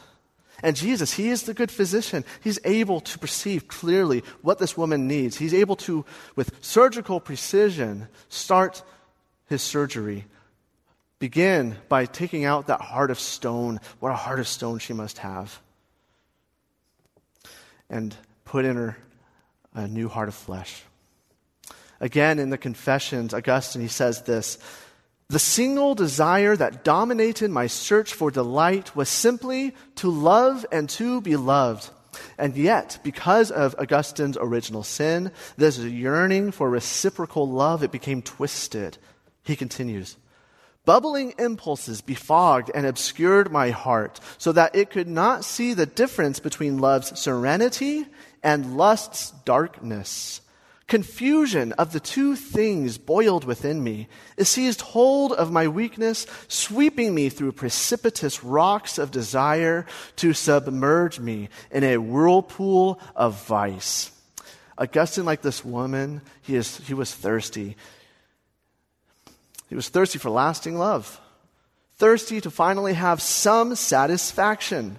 And 0.63 0.77
Jesus, 0.77 1.13
He 1.13 1.31
is 1.31 1.45
the 1.45 1.55
good 1.55 1.71
physician. 1.71 2.25
He's 2.43 2.59
able 2.65 3.01
to 3.01 3.19
perceive 3.19 3.69
clearly 3.69 4.23
what 4.43 4.59
this 4.59 4.77
woman 4.77 5.07
needs. 5.07 5.37
He's 5.37 5.55
able 5.55 5.77
to, 5.77 6.05
with 6.37 6.53
surgical 6.61 7.21
precision, 7.21 8.09
start 8.29 8.83
His 9.47 9.63
surgery. 9.63 10.27
Begin 11.19 11.77
by 11.89 12.07
taking 12.07 12.45
out 12.45 12.69
that 12.69 12.81
heart 12.81 13.11
of 13.11 13.21
stone. 13.21 13.81
What 14.01 14.13
a 14.13 14.17
heart 14.17 14.41
of 14.41 14.49
stone 14.49 14.79
she 14.79 14.93
must 14.93 15.19
have. 15.19 15.61
And 17.89 18.15
put 18.45 18.65
in 18.65 18.77
her 18.77 18.97
a 19.75 19.87
new 19.87 20.09
heart 20.09 20.29
of 20.29 20.35
flesh. 20.35 20.83
Again, 22.01 22.39
in 22.39 22.51
the 22.51 22.59
Confessions, 22.59 23.35
Augustine, 23.35 23.83
he 23.83 23.89
says 23.89 24.23
this 24.23 24.59
the 25.31 25.39
single 25.39 25.95
desire 25.95 26.57
that 26.57 26.83
dominated 26.83 27.53
my 27.53 27.69
search 27.69 28.13
for 28.13 28.33
delight 28.33 28.97
was 28.97 29.09
simply 29.09 29.73
to 29.95 30.11
love 30.11 30.67
and 30.73 30.89
to 30.91 31.21
be 31.21 31.37
loved. 31.37 31.89
And 32.37 32.57
yet, 32.57 32.99
because 33.05 33.53
of 33.53 33.77
Augustine's 33.79 34.37
original 34.41 34.83
sin, 34.83 35.31
this 35.57 35.79
yearning 35.79 36.51
for 36.51 36.69
reciprocal 36.69 37.49
love, 37.49 37.85
it 37.85 37.93
became 37.93 38.23
twisted. 38.23 38.99
He 39.45 39.55
continues, 39.55 40.17
Bubbling 40.85 41.35
impulses 41.39 42.01
befogged 42.01 42.73
and 42.75 42.85
obscured 42.85 43.53
my 43.53 43.71
heart 43.71 44.19
so 44.37 44.51
that 44.51 44.75
it 44.75 44.91
could 44.91 45.07
not 45.07 45.45
see 45.45 45.75
the 45.75 45.87
difference 45.87 46.41
between 46.41 46.79
love's 46.79 47.17
serenity 47.21 48.05
and 48.43 48.77
lust's 48.77 49.31
darkness. 49.45 50.41
Confusion 50.91 51.71
of 51.75 51.93
the 51.93 52.01
two 52.01 52.35
things 52.35 52.99
boiled 52.99 53.45
within 53.45 53.85
me. 53.85 54.09
It 54.37 54.47
seized 54.47 54.81
hold 54.81 55.31
of 55.33 55.53
my 55.53 55.69
weakness, 55.69 56.27
sweeping 56.49 57.15
me 57.15 57.29
through 57.29 57.53
precipitous 57.53 58.43
rocks 58.43 58.99
of 58.99 59.13
desire 59.13 59.87
to 60.17 60.33
submerge 60.33 61.21
me 61.21 61.49
in 61.71 61.85
a 61.85 61.99
whirlpool 61.99 63.01
of 63.15 63.41
vice. 63.47 64.11
Augustine, 64.77 65.25
like 65.25 65.43
this 65.43 65.65
woman, 65.65 66.23
he, 66.43 66.57
is, 66.57 66.79
he 66.79 66.95
was 66.95 67.15
thirsty. 67.15 67.77
He 69.69 69.77
was 69.77 69.91
thirsty 69.91 70.19
for 70.19 70.31
lasting 70.31 70.77
love, 70.77 71.21
thirsty 71.99 72.41
to 72.41 72.51
finally 72.51 72.95
have 72.95 73.23
some 73.23 73.77
satisfaction. 73.77 74.99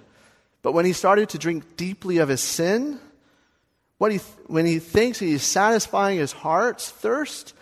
But 0.62 0.72
when 0.72 0.86
he 0.86 0.94
started 0.94 1.28
to 1.28 1.38
drink 1.38 1.76
deeply 1.76 2.16
of 2.16 2.30
his 2.30 2.40
sin, 2.40 2.98
what 4.02 4.10
he, 4.10 4.18
when 4.48 4.66
he 4.66 4.80
thinks 4.80 5.20
he 5.20 5.30
is 5.30 5.44
satisfying 5.44 6.18
his 6.18 6.32
heart's 6.32 6.90
thirst, 6.90 7.54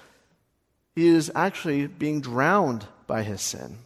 he 0.94 1.06
is 1.06 1.30
actually 1.34 1.86
being 1.86 2.22
drowned 2.22 2.86
by 3.06 3.22
his 3.22 3.42
sin. 3.42 3.76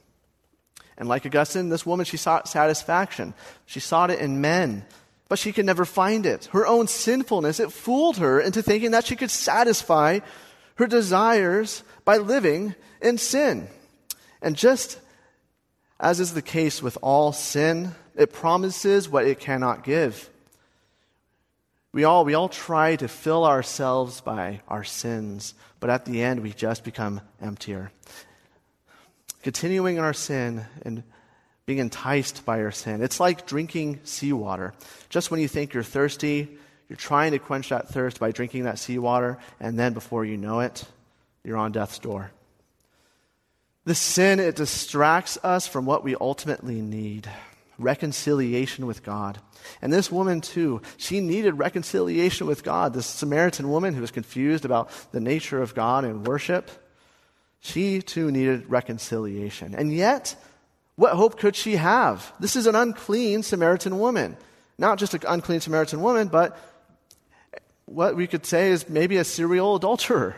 And 0.97 1.09
like 1.09 1.27
Augustine, 1.27 1.69
this 1.69 1.85
woman, 1.85 2.07
she 2.07 2.17
sought 2.17 2.47
satisfaction. 2.47 3.35
She 3.67 3.81
sought 3.81 4.12
it 4.12 4.21
in 4.21 4.40
men, 4.40 4.85
but 5.29 5.40
she 5.40 5.51
could 5.51 5.67
never 5.67 5.85
find 5.85 6.27
it. 6.27 6.45
Her 6.53 6.64
own 6.64 6.87
sinfulness, 6.87 7.59
it 7.59 7.73
fooled 7.73 8.19
her 8.19 8.40
into 8.40 8.62
thinking 8.62 8.93
that 8.93 9.05
she 9.05 9.17
could 9.17 9.33
satisfy 9.33 10.21
her 10.77 10.87
desires 10.87 11.83
by 12.05 12.19
living 12.19 12.77
in 13.03 13.19
sin. 13.19 13.67
And 14.40 14.55
just 14.55 15.01
as 15.99 16.21
is 16.21 16.35
the 16.35 16.40
case 16.40 16.81
with 16.81 16.99
all 17.03 17.33
sin, 17.33 17.97
it 18.14 18.33
promises 18.33 19.09
what 19.09 19.27
it 19.27 19.40
cannot 19.40 19.83
give. 19.83 20.31
We 21.94 22.02
all, 22.02 22.24
we 22.24 22.35
all 22.35 22.48
try 22.48 22.96
to 22.96 23.07
fill 23.07 23.44
ourselves 23.46 24.20
by 24.20 24.62
our 24.66 24.83
sins, 24.83 25.54
but 25.78 25.90
at 25.90 26.04
the 26.04 26.22
end 26.22 26.40
we 26.40 26.50
just 26.50 26.83
become 26.83 27.20
emptier. 27.40 27.92
Continuing 29.44 29.96
in 29.96 30.02
our 30.02 30.12
sin 30.12 30.66
and 30.83 31.04
being 31.66 31.78
enticed 31.78 32.44
by 32.44 32.62
our 32.62 32.72
sin. 32.72 33.00
It's 33.00 33.20
like 33.20 33.46
drinking 33.46 34.00
seawater. 34.02 34.74
Just 35.09 35.30
when 35.30 35.38
you 35.38 35.46
think 35.46 35.72
you're 35.72 35.85
thirsty, 35.85 36.59
You're 36.88 36.96
trying 36.96 37.33
to 37.33 37.38
quench 37.38 37.70
that 37.70 37.88
thirst 37.88 38.20
by 38.20 38.30
drinking 38.30 38.64
that 38.64 38.78
seawater, 38.78 39.38
and 39.59 39.78
then 39.78 39.94
before 39.94 40.24
you 40.24 40.37
know 40.37 40.61
it, 40.61 40.85
you're 41.42 41.57
on 41.57 41.72
death's 41.72 41.98
door. 41.98 42.30
The 43.85 43.94
sin, 43.94 44.40
it 44.40 44.57
distracts 44.57 45.38
us 45.42 45.66
from 45.66 45.87
what 45.87 46.04
we 46.04 46.14
ultimately 46.16 46.80
need 46.80 47.28
reconciliation 47.78 48.87
with 48.87 49.02
God. 49.02 49.38
And 49.82 49.92
this 49.92 50.10
woman, 50.10 50.40
too, 50.40 50.82
she 50.96 51.20
needed 51.20 51.58
reconciliation 51.58 52.46
with 52.46 52.62
God. 52.62 52.94
This 52.94 53.06
Samaritan 53.06 53.70
woman 53.70 53.94
who 53.94 54.00
was 54.00 54.10
confused 54.10 54.64
about 54.64 54.90
the 55.12 55.20
nature 55.20 55.60
of 55.60 55.74
God 55.74 56.04
and 56.04 56.26
worship, 56.26 56.70
she, 57.60 58.02
too, 58.02 58.30
needed 58.30 58.68
reconciliation. 58.70 59.74
And 59.74 59.92
yet, 59.92 60.37
what 60.96 61.14
hope 61.14 61.38
could 61.38 61.56
she 61.56 61.76
have? 61.76 62.32
This 62.38 62.56
is 62.56 62.66
an 62.66 62.76
unclean 62.76 63.42
Samaritan 63.42 63.98
woman. 63.98 64.37
Not 64.78 64.98
just 64.98 65.14
an 65.14 65.22
unclean 65.26 65.60
Samaritan 65.60 66.02
woman, 66.02 66.28
but 66.28 66.58
what 67.87 68.16
we 68.16 68.26
could 68.26 68.46
say 68.46 68.70
is 68.70 68.88
maybe 68.88 69.16
a 69.16 69.24
serial 69.24 69.76
adulterer. 69.76 70.37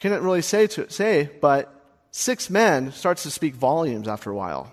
Couldn't 0.00 0.22
really 0.22 0.42
say, 0.42 0.66
to, 0.68 0.90
say, 0.90 1.30
but 1.40 1.72
six 2.10 2.48
men 2.48 2.92
starts 2.92 3.22
to 3.24 3.30
speak 3.30 3.54
volumes 3.54 4.08
after 4.08 4.30
a 4.30 4.34
while. 4.34 4.72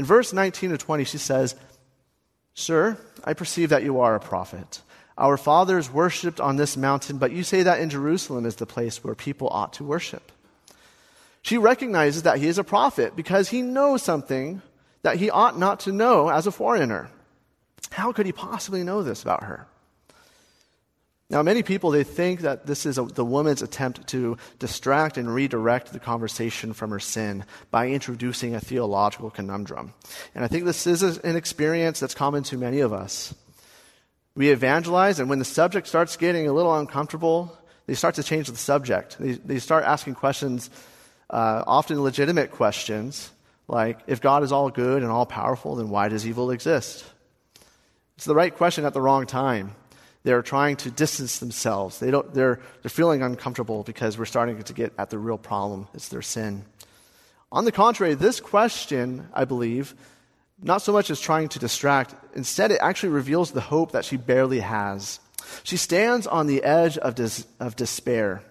In 0.00 0.06
verse 0.06 0.32
19 0.32 0.70
to 0.70 0.78
20, 0.78 1.04
she 1.04 1.18
says, 1.18 1.54
Sir, 2.54 2.96
I 3.22 3.34
perceive 3.34 3.68
that 3.68 3.82
you 3.82 4.00
are 4.00 4.14
a 4.14 4.18
prophet. 4.18 4.80
Our 5.18 5.36
fathers 5.36 5.92
worshipped 5.92 6.40
on 6.40 6.56
this 6.56 6.74
mountain, 6.74 7.18
but 7.18 7.32
you 7.32 7.42
say 7.42 7.64
that 7.64 7.80
in 7.80 7.90
Jerusalem 7.90 8.46
is 8.46 8.56
the 8.56 8.64
place 8.64 9.04
where 9.04 9.14
people 9.14 9.48
ought 9.50 9.74
to 9.74 9.84
worship. 9.84 10.32
She 11.42 11.58
recognizes 11.58 12.22
that 12.22 12.38
he 12.38 12.46
is 12.46 12.56
a 12.56 12.64
prophet 12.64 13.14
because 13.14 13.50
he 13.50 13.60
knows 13.60 14.02
something 14.02 14.62
that 15.02 15.16
he 15.16 15.28
ought 15.28 15.58
not 15.58 15.80
to 15.80 15.92
know 15.92 16.30
as 16.30 16.46
a 16.46 16.50
foreigner. 16.50 17.10
How 17.90 18.10
could 18.12 18.24
he 18.24 18.32
possibly 18.32 18.82
know 18.82 19.02
this 19.02 19.22
about 19.22 19.44
her? 19.44 19.66
Now, 21.30 21.42
many 21.42 21.62
people, 21.62 21.92
they 21.92 22.02
think 22.02 22.40
that 22.40 22.66
this 22.66 22.84
is 22.84 22.98
a, 22.98 23.04
the 23.04 23.24
woman's 23.24 23.62
attempt 23.62 24.08
to 24.08 24.36
distract 24.58 25.16
and 25.16 25.32
redirect 25.32 25.92
the 25.92 26.00
conversation 26.00 26.72
from 26.72 26.90
her 26.90 26.98
sin 26.98 27.44
by 27.70 27.88
introducing 27.88 28.56
a 28.56 28.60
theological 28.60 29.30
conundrum. 29.30 29.94
And 30.34 30.44
I 30.44 30.48
think 30.48 30.64
this 30.64 30.88
is 30.88 31.02
an 31.02 31.36
experience 31.36 32.00
that's 32.00 32.14
common 32.14 32.42
to 32.44 32.58
many 32.58 32.80
of 32.80 32.92
us. 32.92 33.32
We 34.34 34.50
evangelize, 34.50 35.20
and 35.20 35.30
when 35.30 35.38
the 35.38 35.44
subject 35.44 35.86
starts 35.86 36.16
getting 36.16 36.48
a 36.48 36.52
little 36.52 36.76
uncomfortable, 36.76 37.56
they 37.86 37.94
start 37.94 38.16
to 38.16 38.24
change 38.24 38.48
the 38.48 38.56
subject. 38.56 39.16
They, 39.20 39.32
they 39.32 39.58
start 39.60 39.84
asking 39.84 40.16
questions, 40.16 40.68
uh, 41.30 41.62
often 41.64 42.02
legitimate 42.02 42.50
questions, 42.50 43.30
like, 43.68 44.00
if 44.08 44.20
God 44.20 44.42
is 44.42 44.50
all 44.50 44.68
good 44.68 45.04
and 45.04 45.12
all 45.12 45.26
powerful, 45.26 45.76
then 45.76 45.90
why 45.90 46.08
does 46.08 46.26
evil 46.26 46.50
exist? 46.50 47.04
It's 48.16 48.24
the 48.24 48.34
right 48.34 48.54
question 48.54 48.84
at 48.84 48.94
the 48.94 49.00
wrong 49.00 49.26
time. 49.26 49.76
They're 50.22 50.42
trying 50.42 50.76
to 50.76 50.90
distance 50.90 51.38
themselves. 51.38 51.98
They 51.98 52.10
don't, 52.10 52.32
they're, 52.34 52.60
they're 52.82 52.90
feeling 52.90 53.22
uncomfortable 53.22 53.82
because 53.82 54.18
we're 54.18 54.26
starting 54.26 54.62
to 54.62 54.72
get 54.72 54.92
at 54.98 55.10
the 55.10 55.18
real 55.18 55.38
problem. 55.38 55.88
It's 55.94 56.08
their 56.08 56.22
sin. 56.22 56.64
On 57.52 57.64
the 57.64 57.72
contrary, 57.72 58.14
this 58.14 58.38
question, 58.38 59.28
I 59.32 59.44
believe, 59.44 59.94
not 60.62 60.82
so 60.82 60.92
much 60.92 61.10
as 61.10 61.20
trying 61.20 61.48
to 61.50 61.58
distract, 61.58 62.14
instead, 62.34 62.70
it 62.70 62.78
actually 62.82 63.08
reveals 63.10 63.50
the 63.50 63.60
hope 63.60 63.92
that 63.92 64.04
she 64.04 64.16
barely 64.16 64.60
has. 64.60 65.20
She 65.62 65.76
stands 65.76 66.26
on 66.26 66.46
the 66.46 66.62
edge 66.62 66.98
of, 66.98 67.14
dis- 67.14 67.46
of 67.58 67.76
despair. 67.76 68.42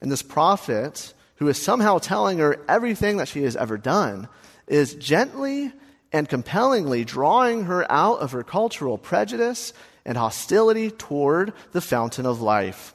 And 0.00 0.10
this 0.10 0.22
prophet, 0.22 1.12
who 1.36 1.48
is 1.48 1.60
somehow 1.60 1.98
telling 1.98 2.38
her 2.38 2.64
everything 2.68 3.16
that 3.16 3.28
she 3.28 3.42
has 3.42 3.56
ever 3.56 3.76
done, 3.76 4.28
is 4.68 4.94
gently 4.94 5.72
and 6.12 6.28
compellingly 6.28 7.04
drawing 7.04 7.64
her 7.64 7.90
out 7.90 8.20
of 8.20 8.32
her 8.32 8.44
cultural 8.44 8.96
prejudice 8.96 9.72
and 10.06 10.16
hostility 10.16 10.90
toward 10.90 11.52
the 11.72 11.82
fountain 11.82 12.24
of 12.24 12.40
life. 12.40 12.94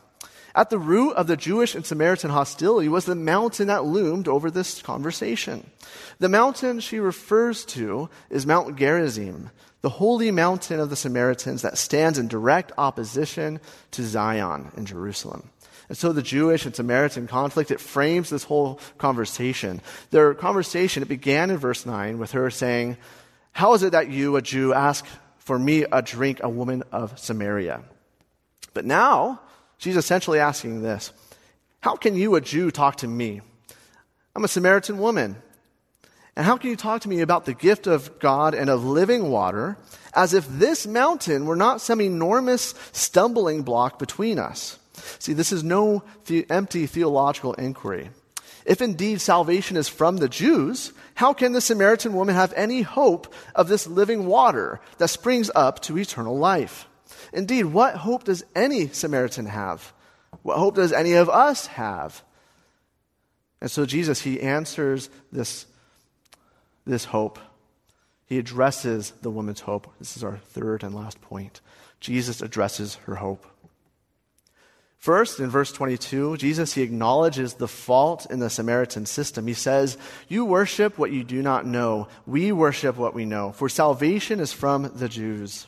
At 0.55 0.69
the 0.69 0.79
root 0.79 1.13
of 1.13 1.27
the 1.27 1.37
Jewish 1.37 1.75
and 1.75 1.85
Samaritan 1.85 2.31
hostility 2.31 2.89
was 2.89 3.05
the 3.05 3.15
mountain 3.15 3.67
that 3.67 3.85
loomed 3.85 4.27
over 4.27 4.49
this 4.49 4.81
conversation. 4.81 5.69
The 6.19 6.29
mountain 6.29 6.79
she 6.79 6.99
refers 6.99 7.63
to 7.65 8.09
is 8.29 8.45
Mount 8.45 8.75
Gerizim, 8.75 9.49
the 9.81 9.89
holy 9.89 10.31
mountain 10.31 10.79
of 10.79 10.89
the 10.89 10.95
Samaritans 10.95 11.61
that 11.61 11.77
stands 11.77 12.17
in 12.17 12.27
direct 12.27 12.71
opposition 12.77 13.59
to 13.91 14.03
Zion 14.03 14.71
in 14.75 14.85
Jerusalem. 14.85 15.49
And 15.87 15.97
so 15.97 16.13
the 16.13 16.21
Jewish 16.21 16.65
and 16.65 16.75
Samaritan 16.75 17.27
conflict, 17.27 17.71
it 17.71 17.81
frames 17.81 18.29
this 18.29 18.45
whole 18.45 18.79
conversation. 18.97 19.81
Their 20.11 20.33
conversation, 20.33 21.03
it 21.03 21.09
began 21.09 21.49
in 21.49 21.57
verse 21.57 21.85
9 21.85 22.17
with 22.17 22.31
her 22.31 22.49
saying, 22.49 22.97
How 23.51 23.73
is 23.73 23.83
it 23.83 23.91
that 23.91 24.09
you, 24.09 24.35
a 24.37 24.41
Jew, 24.41 24.73
ask 24.73 25.05
for 25.41 25.59
me 25.59 25.85
a 25.91 26.01
drink, 26.01 26.39
a 26.41 26.49
woman 26.49 26.83
of 26.91 27.19
Samaria? 27.19 27.81
But 28.73 28.85
now, 28.85 29.41
she's 29.77 29.97
essentially 29.97 30.39
asking 30.39 30.81
this 30.81 31.11
How 31.81 31.95
can 31.95 32.15
you, 32.15 32.35
a 32.35 32.41
Jew, 32.41 32.71
talk 32.71 32.97
to 32.97 33.07
me? 33.07 33.41
I'm 34.35 34.43
a 34.43 34.47
Samaritan 34.47 34.97
woman. 34.97 35.35
And 36.35 36.45
how 36.45 36.55
can 36.55 36.69
you 36.69 36.77
talk 36.77 37.01
to 37.01 37.09
me 37.09 37.19
about 37.19 37.45
the 37.45 37.53
gift 37.53 37.87
of 37.87 38.17
God 38.19 38.55
and 38.55 38.69
of 38.69 38.85
living 38.85 39.29
water 39.29 39.77
as 40.13 40.33
if 40.33 40.47
this 40.47 40.87
mountain 40.87 41.45
were 41.45 41.57
not 41.57 41.81
some 41.81 41.99
enormous 41.99 42.73
stumbling 42.93 43.63
block 43.63 43.99
between 43.99 44.39
us? 44.39 44.79
See, 45.19 45.33
this 45.33 45.51
is 45.51 45.63
no 45.63 46.03
the- 46.25 46.49
empty 46.49 46.87
theological 46.87 47.53
inquiry. 47.55 48.11
If 48.65 48.81
indeed 48.81 49.19
salvation 49.19 49.75
is 49.75 49.89
from 49.89 50.17
the 50.17 50.29
Jews, 50.29 50.93
how 51.15 51.33
can 51.33 51.53
the 51.53 51.61
Samaritan 51.61 52.13
woman 52.13 52.35
have 52.35 52.53
any 52.55 52.81
hope 52.81 53.33
of 53.55 53.67
this 53.67 53.87
living 53.87 54.25
water 54.25 54.79
that 54.97 55.09
springs 55.09 55.51
up 55.53 55.81
to 55.81 55.97
eternal 55.97 56.37
life? 56.37 56.87
Indeed, 57.33 57.65
what 57.65 57.95
hope 57.95 58.23
does 58.23 58.43
any 58.55 58.87
Samaritan 58.87 59.45
have? 59.45 59.93
What 60.43 60.57
hope 60.57 60.75
does 60.75 60.93
any 60.93 61.13
of 61.13 61.29
us 61.29 61.67
have? 61.67 62.23
And 63.59 63.69
so 63.69 63.85
Jesus, 63.85 64.21
he 64.21 64.41
answers 64.41 65.09
this, 65.31 65.65
this 66.85 67.05
hope. 67.05 67.39
He 68.25 68.37
addresses 68.37 69.11
the 69.21 69.29
woman's 69.29 69.59
hope. 69.59 69.93
This 69.99 70.17
is 70.17 70.23
our 70.23 70.37
third 70.37 70.83
and 70.83 70.95
last 70.95 71.21
point. 71.21 71.61
Jesus 71.99 72.41
addresses 72.41 72.95
her 73.05 73.15
hope. 73.15 73.45
First, 75.01 75.39
in 75.39 75.49
verse 75.49 75.71
22, 75.71 76.37
Jesus, 76.37 76.73
he 76.73 76.83
acknowledges 76.83 77.55
the 77.55 77.67
fault 77.67 78.27
in 78.29 78.37
the 78.37 78.51
Samaritan 78.51 79.07
system. 79.07 79.47
He 79.47 79.55
says, 79.55 79.97
You 80.27 80.45
worship 80.45 80.99
what 80.99 81.11
you 81.11 81.23
do 81.23 81.41
not 81.41 81.65
know. 81.65 82.07
We 82.27 82.51
worship 82.51 82.97
what 82.97 83.15
we 83.15 83.25
know, 83.25 83.51
for 83.51 83.67
salvation 83.67 84.39
is 84.39 84.53
from 84.53 84.91
the 84.93 85.09
Jews. 85.09 85.65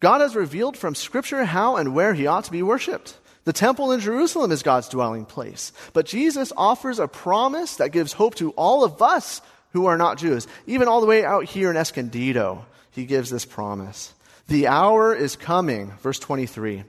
God 0.00 0.22
has 0.22 0.34
revealed 0.34 0.78
from 0.78 0.94
Scripture 0.94 1.44
how 1.44 1.76
and 1.76 1.94
where 1.94 2.14
he 2.14 2.26
ought 2.26 2.44
to 2.44 2.50
be 2.50 2.62
worshiped. 2.62 3.18
The 3.44 3.52
temple 3.52 3.92
in 3.92 4.00
Jerusalem 4.00 4.52
is 4.52 4.62
God's 4.62 4.88
dwelling 4.88 5.26
place. 5.26 5.70
But 5.92 6.06
Jesus 6.06 6.50
offers 6.56 6.98
a 6.98 7.08
promise 7.08 7.76
that 7.76 7.92
gives 7.92 8.14
hope 8.14 8.36
to 8.36 8.52
all 8.52 8.84
of 8.84 9.02
us 9.02 9.42
who 9.74 9.84
are 9.84 9.98
not 9.98 10.16
Jews. 10.16 10.48
Even 10.66 10.88
all 10.88 11.02
the 11.02 11.06
way 11.06 11.26
out 11.26 11.44
here 11.44 11.70
in 11.70 11.76
Escondido, 11.76 12.64
he 12.90 13.04
gives 13.04 13.28
this 13.28 13.44
promise. 13.44 14.14
The 14.48 14.66
hour 14.68 15.14
is 15.14 15.36
coming, 15.36 15.92
verse 16.00 16.18
23 16.18 16.84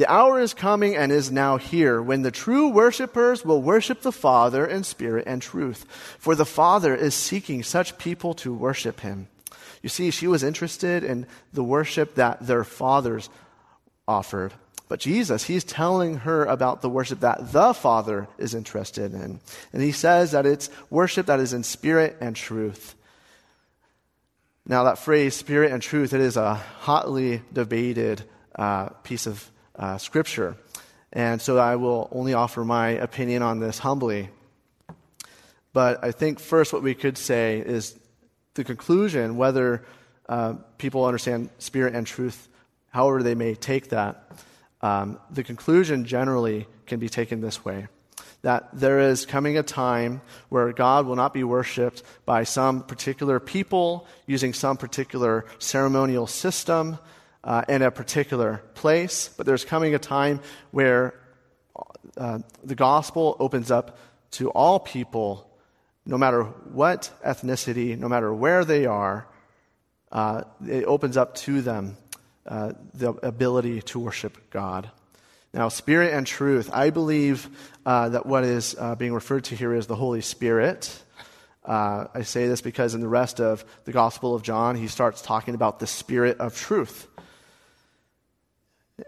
the 0.00 0.10
hour 0.10 0.40
is 0.40 0.54
coming 0.54 0.96
and 0.96 1.12
is 1.12 1.30
now 1.30 1.58
here 1.58 2.00
when 2.00 2.22
the 2.22 2.30
true 2.30 2.68
worshippers 2.68 3.44
will 3.44 3.60
worship 3.60 4.00
the 4.00 4.10
Father 4.10 4.64
in 4.66 4.82
spirit 4.82 5.24
and 5.26 5.42
truth. 5.42 5.84
For 6.18 6.34
the 6.34 6.46
Father 6.46 6.94
is 6.94 7.14
seeking 7.14 7.62
such 7.62 7.98
people 7.98 8.32
to 8.36 8.54
worship 8.54 9.00
him. 9.00 9.28
You 9.82 9.90
see, 9.90 10.10
she 10.10 10.26
was 10.26 10.42
interested 10.42 11.04
in 11.04 11.26
the 11.52 11.62
worship 11.62 12.14
that 12.14 12.46
their 12.46 12.64
fathers 12.64 13.28
offered. 14.08 14.54
But 14.88 15.00
Jesus, 15.00 15.44
he's 15.44 15.64
telling 15.64 16.20
her 16.20 16.46
about 16.46 16.80
the 16.80 16.88
worship 16.88 17.20
that 17.20 17.52
the 17.52 17.74
Father 17.74 18.26
is 18.38 18.54
interested 18.54 19.12
in. 19.12 19.38
And 19.74 19.82
he 19.82 19.92
says 19.92 20.30
that 20.30 20.46
it's 20.46 20.70
worship 20.88 21.26
that 21.26 21.40
is 21.40 21.52
in 21.52 21.62
spirit 21.62 22.16
and 22.22 22.34
truth. 22.34 22.94
Now, 24.64 24.84
that 24.84 24.98
phrase, 24.98 25.34
spirit 25.34 25.72
and 25.72 25.82
truth, 25.82 26.14
it 26.14 26.22
is 26.22 26.38
a 26.38 26.54
hotly 26.54 27.42
debated 27.52 28.24
uh, 28.56 28.88
piece 29.04 29.26
of 29.26 29.50
uh, 29.80 29.98
Scripture. 29.98 30.56
And 31.12 31.42
so 31.42 31.58
I 31.58 31.74
will 31.74 32.08
only 32.12 32.34
offer 32.34 32.64
my 32.64 32.90
opinion 32.90 33.42
on 33.42 33.58
this 33.58 33.80
humbly. 33.80 34.28
But 35.72 36.04
I 36.04 36.12
think 36.12 36.38
first 36.38 36.72
what 36.72 36.82
we 36.82 36.94
could 36.94 37.18
say 37.18 37.58
is 37.58 37.98
the 38.54 38.62
conclusion, 38.62 39.36
whether 39.36 39.84
uh, 40.28 40.54
people 40.78 41.04
understand 41.04 41.50
spirit 41.58 41.94
and 41.94 42.06
truth, 42.06 42.48
however 42.90 43.24
they 43.24 43.34
may 43.34 43.56
take 43.56 43.88
that, 43.88 44.30
um, 44.82 45.18
the 45.30 45.42
conclusion 45.42 46.04
generally 46.04 46.68
can 46.86 47.00
be 47.00 47.08
taken 47.08 47.40
this 47.40 47.64
way 47.64 47.88
that 48.42 48.68
there 48.72 49.00
is 49.00 49.26
coming 49.26 49.58
a 49.58 49.62
time 49.62 50.20
where 50.48 50.72
God 50.72 51.06
will 51.06 51.16
not 51.16 51.34
be 51.34 51.44
worshiped 51.44 52.02
by 52.24 52.44
some 52.44 52.82
particular 52.82 53.38
people 53.38 54.06
using 54.26 54.54
some 54.54 54.76
particular 54.76 55.44
ceremonial 55.58 56.26
system, 56.26 56.98
uh, 57.44 57.62
in 57.68 57.82
a 57.82 57.90
particular 57.90 58.62
place, 58.74 59.30
but 59.36 59.46
there's 59.46 59.64
coming 59.64 59.94
a 59.94 59.98
time 59.98 60.40
where 60.70 61.14
uh, 62.16 62.40
the 62.62 62.74
gospel 62.74 63.36
opens 63.38 63.70
up 63.70 63.98
to 64.32 64.50
all 64.50 64.78
people, 64.78 65.50
no 66.04 66.18
matter 66.18 66.44
what 66.44 67.10
ethnicity, 67.24 67.98
no 67.98 68.08
matter 68.08 68.32
where 68.32 68.64
they 68.64 68.86
are, 68.86 69.26
uh, 70.12 70.42
it 70.66 70.84
opens 70.84 71.16
up 71.16 71.34
to 71.34 71.60
them 71.60 71.96
uh, 72.46 72.72
the 72.94 73.10
ability 73.22 73.82
to 73.82 73.98
worship 73.98 74.50
God. 74.50 74.90
Now, 75.52 75.68
spirit 75.68 76.14
and 76.14 76.26
truth. 76.26 76.70
I 76.72 76.90
believe 76.90 77.48
uh, 77.84 78.10
that 78.10 78.26
what 78.26 78.44
is 78.44 78.76
uh, 78.78 78.94
being 78.94 79.12
referred 79.12 79.44
to 79.44 79.56
here 79.56 79.74
is 79.74 79.86
the 79.86 79.96
Holy 79.96 80.20
Spirit. 80.20 81.02
Uh, 81.64 82.06
I 82.14 82.22
say 82.22 82.46
this 82.46 82.60
because 82.60 82.94
in 82.94 83.00
the 83.00 83.08
rest 83.08 83.40
of 83.40 83.64
the 83.84 83.92
Gospel 83.92 84.34
of 84.34 84.42
John, 84.42 84.76
he 84.76 84.86
starts 84.86 85.20
talking 85.20 85.54
about 85.54 85.80
the 85.80 85.86
Spirit 85.86 86.38
of 86.38 86.56
truth. 86.56 87.06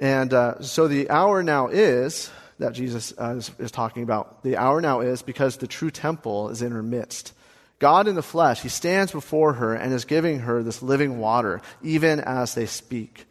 And 0.00 0.32
uh, 0.32 0.62
so 0.62 0.88
the 0.88 1.10
hour 1.10 1.42
now 1.42 1.68
is 1.68 2.30
that 2.58 2.72
Jesus 2.72 3.12
uh, 3.18 3.34
is, 3.36 3.50
is 3.58 3.70
talking 3.70 4.02
about. 4.02 4.42
The 4.42 4.56
hour 4.56 4.80
now 4.80 5.00
is 5.00 5.22
because 5.22 5.56
the 5.56 5.66
true 5.66 5.90
temple 5.90 6.50
is 6.50 6.62
in 6.62 6.72
her 6.72 6.82
midst. 6.82 7.34
God 7.78 8.06
in 8.06 8.14
the 8.14 8.22
flesh, 8.22 8.62
he 8.62 8.68
stands 8.68 9.10
before 9.10 9.54
her 9.54 9.74
and 9.74 9.92
is 9.92 10.04
giving 10.04 10.40
her 10.40 10.62
this 10.62 10.82
living 10.82 11.18
water, 11.18 11.60
even 11.82 12.20
as 12.20 12.54
they 12.54 12.66
speak. 12.66 13.26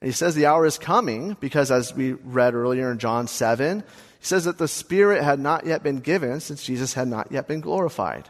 And 0.00 0.08
he 0.08 0.12
says 0.12 0.34
the 0.34 0.46
hour 0.46 0.64
is 0.64 0.78
coming 0.78 1.36
because, 1.40 1.70
as 1.70 1.94
we 1.94 2.12
read 2.12 2.54
earlier 2.54 2.92
in 2.92 2.98
John 2.98 3.26
7, 3.26 3.80
he 3.80 3.84
says 4.20 4.44
that 4.44 4.58
the 4.58 4.68
Spirit 4.68 5.24
had 5.24 5.40
not 5.40 5.66
yet 5.66 5.82
been 5.82 5.98
given 5.98 6.38
since 6.40 6.62
Jesus 6.62 6.94
had 6.94 7.08
not 7.08 7.32
yet 7.32 7.48
been 7.48 7.60
glorified. 7.60 8.28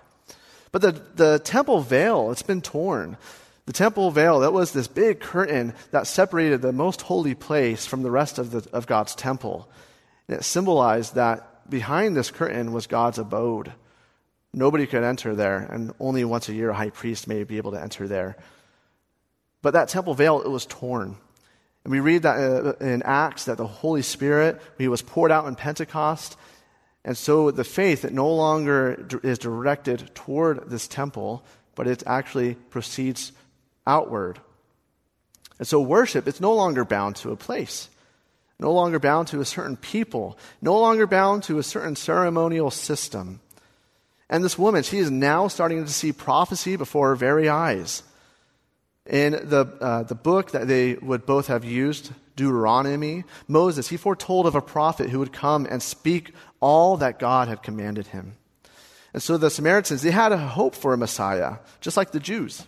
But 0.72 0.80
the, 0.82 0.92
the 1.14 1.38
temple 1.40 1.80
veil, 1.80 2.30
it's 2.30 2.42
been 2.42 2.62
torn. 2.62 3.18
The 3.66 3.72
temple 3.72 4.12
veil, 4.12 4.40
that 4.40 4.52
was 4.52 4.72
this 4.72 4.86
big 4.86 5.20
curtain 5.20 5.74
that 5.90 6.06
separated 6.06 6.62
the 6.62 6.72
most 6.72 7.02
holy 7.02 7.34
place 7.34 7.84
from 7.84 8.02
the 8.02 8.10
rest 8.10 8.38
of, 8.38 8.52
the, 8.52 8.66
of 8.72 8.86
God's 8.86 9.14
temple. 9.14 9.68
And 10.28 10.38
it 10.38 10.44
symbolized 10.44 11.16
that 11.16 11.68
behind 11.68 12.16
this 12.16 12.30
curtain 12.30 12.72
was 12.72 12.86
God's 12.86 13.18
abode. 13.18 13.72
Nobody 14.52 14.86
could 14.86 15.02
enter 15.02 15.34
there, 15.34 15.58
and 15.58 15.92
only 15.98 16.24
once 16.24 16.48
a 16.48 16.54
year 16.54 16.70
a 16.70 16.74
high 16.74 16.90
priest 16.90 17.26
may 17.26 17.42
be 17.42 17.56
able 17.56 17.72
to 17.72 17.82
enter 17.82 18.06
there. 18.06 18.36
But 19.62 19.72
that 19.72 19.88
temple 19.88 20.14
veil, 20.14 20.40
it 20.42 20.48
was 20.48 20.64
torn. 20.64 21.16
And 21.82 21.90
we 21.90 22.00
read 22.00 22.22
that 22.22 22.36
uh, 22.38 22.72
in 22.84 23.02
Acts 23.02 23.46
that 23.46 23.58
the 23.58 23.66
Holy 23.66 24.02
Spirit, 24.02 24.60
he 24.78 24.86
was 24.86 25.02
poured 25.02 25.32
out 25.32 25.46
in 25.46 25.56
Pentecost. 25.56 26.36
And 27.04 27.16
so 27.16 27.50
the 27.50 27.64
faith, 27.64 28.04
it 28.04 28.12
no 28.12 28.32
longer 28.32 29.06
is 29.24 29.38
directed 29.38 30.14
toward 30.14 30.70
this 30.70 30.86
temple, 30.86 31.44
but 31.74 31.86
it 31.86 32.04
actually 32.06 32.54
proceeds 32.54 33.32
outward. 33.86 34.40
And 35.58 35.66
so 35.66 35.80
worship, 35.80 36.28
it's 36.28 36.40
no 36.40 36.54
longer 36.54 36.84
bound 36.84 37.16
to 37.16 37.32
a 37.32 37.36
place, 37.36 37.88
no 38.58 38.72
longer 38.72 38.98
bound 38.98 39.28
to 39.28 39.40
a 39.40 39.44
certain 39.44 39.76
people, 39.76 40.38
no 40.60 40.78
longer 40.78 41.06
bound 41.06 41.44
to 41.44 41.58
a 41.58 41.62
certain 41.62 41.96
ceremonial 41.96 42.70
system. 42.70 43.40
And 44.28 44.44
this 44.44 44.58
woman, 44.58 44.82
she 44.82 44.98
is 44.98 45.10
now 45.10 45.48
starting 45.48 45.84
to 45.84 45.92
see 45.92 46.12
prophecy 46.12 46.76
before 46.76 47.08
her 47.08 47.16
very 47.16 47.48
eyes. 47.48 48.02
In 49.06 49.32
the, 49.32 49.66
uh, 49.80 50.02
the 50.02 50.16
book 50.16 50.50
that 50.50 50.66
they 50.66 50.94
would 50.94 51.26
both 51.26 51.46
have 51.46 51.64
used, 51.64 52.10
Deuteronomy, 52.34 53.24
Moses, 53.46 53.88
he 53.88 53.96
foretold 53.96 54.46
of 54.46 54.56
a 54.56 54.60
prophet 54.60 55.10
who 55.10 55.20
would 55.20 55.32
come 55.32 55.66
and 55.70 55.82
speak 55.82 56.32
all 56.60 56.96
that 56.96 57.18
God 57.18 57.48
had 57.48 57.62
commanded 57.62 58.08
him. 58.08 58.36
And 59.14 59.22
so 59.22 59.38
the 59.38 59.48
Samaritans, 59.48 60.02
they 60.02 60.10
had 60.10 60.32
a 60.32 60.36
hope 60.36 60.74
for 60.74 60.92
a 60.92 60.98
Messiah, 60.98 61.56
just 61.80 61.96
like 61.96 62.10
the 62.10 62.20
Jews. 62.20 62.66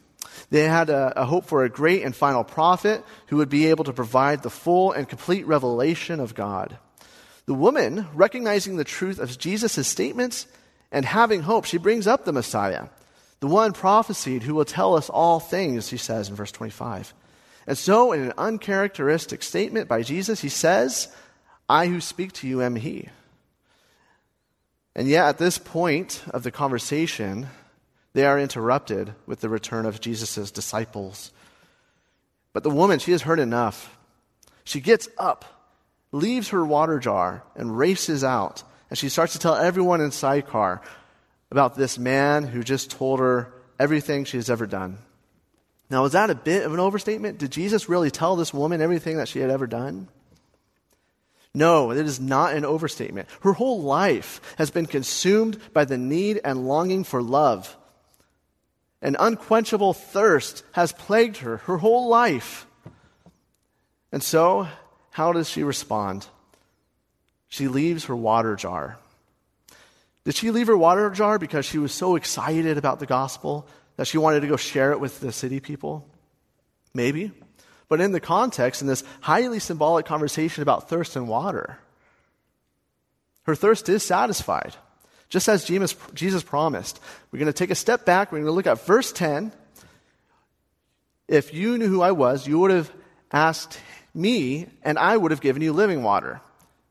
They 0.50 0.64
had 0.64 0.90
a, 0.90 1.20
a, 1.20 1.24
hope 1.24 1.44
for 1.44 1.64
a 1.64 1.68
great 1.68 2.02
and 2.02 2.14
final 2.14 2.44
prophet 2.44 3.04
who 3.28 3.36
would 3.36 3.48
be 3.48 3.66
able 3.66 3.84
to 3.84 3.92
provide 3.92 4.42
the 4.42 4.50
full 4.50 4.92
and 4.92 5.08
complete 5.08 5.46
revelation 5.46 6.20
of 6.20 6.34
God. 6.34 6.78
The 7.46 7.54
woman, 7.54 8.08
recognizing 8.14 8.76
the 8.76 8.84
truth 8.84 9.18
of 9.18 9.38
Jesus' 9.38 9.86
statements 9.86 10.46
and 10.90 11.04
having 11.04 11.42
hope, 11.42 11.64
she 11.64 11.78
brings 11.78 12.06
up 12.06 12.24
the 12.24 12.32
Messiah 12.32 12.88
the 13.40 13.46
one 13.46 13.72
prophesied 13.72 14.42
who 14.42 14.54
will 14.54 14.64
tell 14.64 14.96
us 14.96 15.08
all 15.08 15.38
things, 15.38 15.88
he 15.88 15.96
says 15.96 16.28
in 16.28 16.34
verse 16.34 16.52
25. 16.52 17.14
And 17.66 17.78
so, 17.78 18.12
in 18.12 18.20
an 18.22 18.32
uncharacteristic 18.36 19.42
statement 19.42 19.88
by 19.88 20.02
Jesus, 20.02 20.40
he 20.40 20.48
says, 20.48 21.08
I 21.68 21.86
who 21.86 22.00
speak 22.00 22.32
to 22.34 22.48
you 22.48 22.62
am 22.62 22.76
he. 22.76 23.08
And 24.96 25.06
yet, 25.06 25.28
at 25.28 25.38
this 25.38 25.58
point 25.58 26.24
of 26.30 26.42
the 26.42 26.50
conversation, 26.50 27.48
they 28.18 28.26
are 28.26 28.40
interrupted 28.40 29.14
with 29.26 29.38
the 29.38 29.48
return 29.48 29.86
of 29.86 30.00
Jesus' 30.00 30.50
disciples. 30.50 31.30
But 32.52 32.64
the 32.64 32.68
woman, 32.68 32.98
she 32.98 33.12
has 33.12 33.22
heard 33.22 33.38
enough. 33.38 33.96
She 34.64 34.80
gets 34.80 35.08
up, 35.16 35.44
leaves 36.10 36.48
her 36.48 36.64
water 36.64 36.98
jar, 36.98 37.44
and 37.54 37.78
races 37.78 38.24
out. 38.24 38.64
And 38.90 38.98
she 38.98 39.08
starts 39.08 39.34
to 39.34 39.38
tell 39.38 39.54
everyone 39.54 40.00
in 40.00 40.10
Sychar 40.10 40.82
about 41.52 41.76
this 41.76 41.96
man 41.96 42.42
who 42.42 42.64
just 42.64 42.90
told 42.90 43.20
her 43.20 43.54
everything 43.78 44.24
she 44.24 44.36
has 44.36 44.50
ever 44.50 44.66
done. 44.66 44.98
Now, 45.88 46.04
is 46.04 46.10
that 46.10 46.28
a 46.28 46.34
bit 46.34 46.66
of 46.66 46.74
an 46.74 46.80
overstatement? 46.80 47.38
Did 47.38 47.52
Jesus 47.52 47.88
really 47.88 48.10
tell 48.10 48.34
this 48.34 48.52
woman 48.52 48.82
everything 48.82 49.18
that 49.18 49.28
she 49.28 49.38
had 49.38 49.50
ever 49.50 49.68
done? 49.68 50.08
No, 51.54 51.92
it 51.92 51.98
is 51.98 52.18
not 52.18 52.54
an 52.54 52.64
overstatement. 52.64 53.28
Her 53.42 53.52
whole 53.52 53.80
life 53.80 54.40
has 54.58 54.72
been 54.72 54.86
consumed 54.86 55.60
by 55.72 55.84
the 55.84 55.98
need 55.98 56.40
and 56.42 56.66
longing 56.66 57.04
for 57.04 57.22
love. 57.22 57.76
An 59.00 59.16
unquenchable 59.18 59.94
thirst 59.94 60.64
has 60.72 60.92
plagued 60.92 61.38
her 61.38 61.58
her 61.58 61.78
whole 61.78 62.08
life. 62.08 62.66
And 64.10 64.22
so, 64.22 64.68
how 65.10 65.32
does 65.32 65.48
she 65.48 65.62
respond? 65.62 66.26
She 67.48 67.68
leaves 67.68 68.06
her 68.06 68.16
water 68.16 68.56
jar. 68.56 68.98
Did 70.24 70.34
she 70.34 70.50
leave 70.50 70.66
her 70.66 70.76
water 70.76 71.08
jar 71.10 71.38
because 71.38 71.64
she 71.64 71.78
was 71.78 71.92
so 71.92 72.16
excited 72.16 72.76
about 72.76 73.00
the 73.00 73.06
gospel 73.06 73.66
that 73.96 74.06
she 74.06 74.18
wanted 74.18 74.40
to 74.40 74.46
go 74.46 74.56
share 74.56 74.92
it 74.92 75.00
with 75.00 75.20
the 75.20 75.32
city 75.32 75.60
people? 75.60 76.06
Maybe. 76.92 77.32
But 77.88 78.00
in 78.00 78.12
the 78.12 78.20
context, 78.20 78.82
in 78.82 78.88
this 78.88 79.04
highly 79.20 79.60
symbolic 79.60 80.04
conversation 80.04 80.62
about 80.62 80.88
thirst 80.88 81.16
and 81.16 81.28
water, 81.28 81.78
her 83.44 83.54
thirst 83.54 83.88
is 83.88 84.02
satisfied, 84.02 84.74
just 85.28 85.48
as 85.48 85.64
Jesus, 85.64 86.42
promised. 86.42 87.00
We're 87.30 87.38
going 87.38 87.52
to 87.52 87.52
take 87.52 87.70
a 87.70 87.74
step 87.74 88.04
back. 88.04 88.32
We're 88.32 88.38
going 88.38 88.46
to 88.46 88.52
look 88.52 88.66
at 88.66 88.84
verse 88.86 89.12
10. 89.12 89.52
If 91.26 91.52
you 91.52 91.76
knew 91.76 91.88
who 91.88 92.00
I 92.00 92.12
was, 92.12 92.46
you 92.46 92.58
would 92.60 92.70
have 92.70 92.90
asked 93.30 93.78
me, 94.14 94.66
and 94.82 94.98
I 94.98 95.16
would 95.16 95.30
have 95.30 95.42
given 95.42 95.62
you 95.62 95.72
living 95.72 96.02
water. 96.02 96.40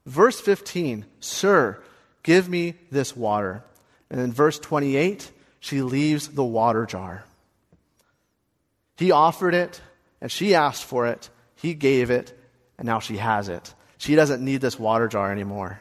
Verse 0.05 0.39
15, 0.39 1.05
Sir, 1.19 1.81
Give 2.27 2.49
me 2.49 2.75
this 2.91 3.15
water. 3.15 3.63
And 4.09 4.19
in 4.19 4.33
verse 4.33 4.59
28, 4.59 5.31
she 5.61 5.81
leaves 5.81 6.27
the 6.27 6.43
water 6.43 6.85
jar. 6.85 7.23
He 8.97 9.11
offered 9.11 9.53
it, 9.53 9.79
and 10.19 10.29
she 10.29 10.53
asked 10.53 10.83
for 10.83 11.07
it. 11.07 11.29
He 11.55 11.73
gave 11.73 12.11
it, 12.11 12.37
and 12.77 12.85
now 12.85 12.99
she 12.99 13.15
has 13.15 13.47
it. 13.47 13.73
She 13.97 14.15
doesn't 14.15 14.43
need 14.43 14.59
this 14.59 14.77
water 14.77 15.07
jar 15.07 15.31
anymore. 15.31 15.79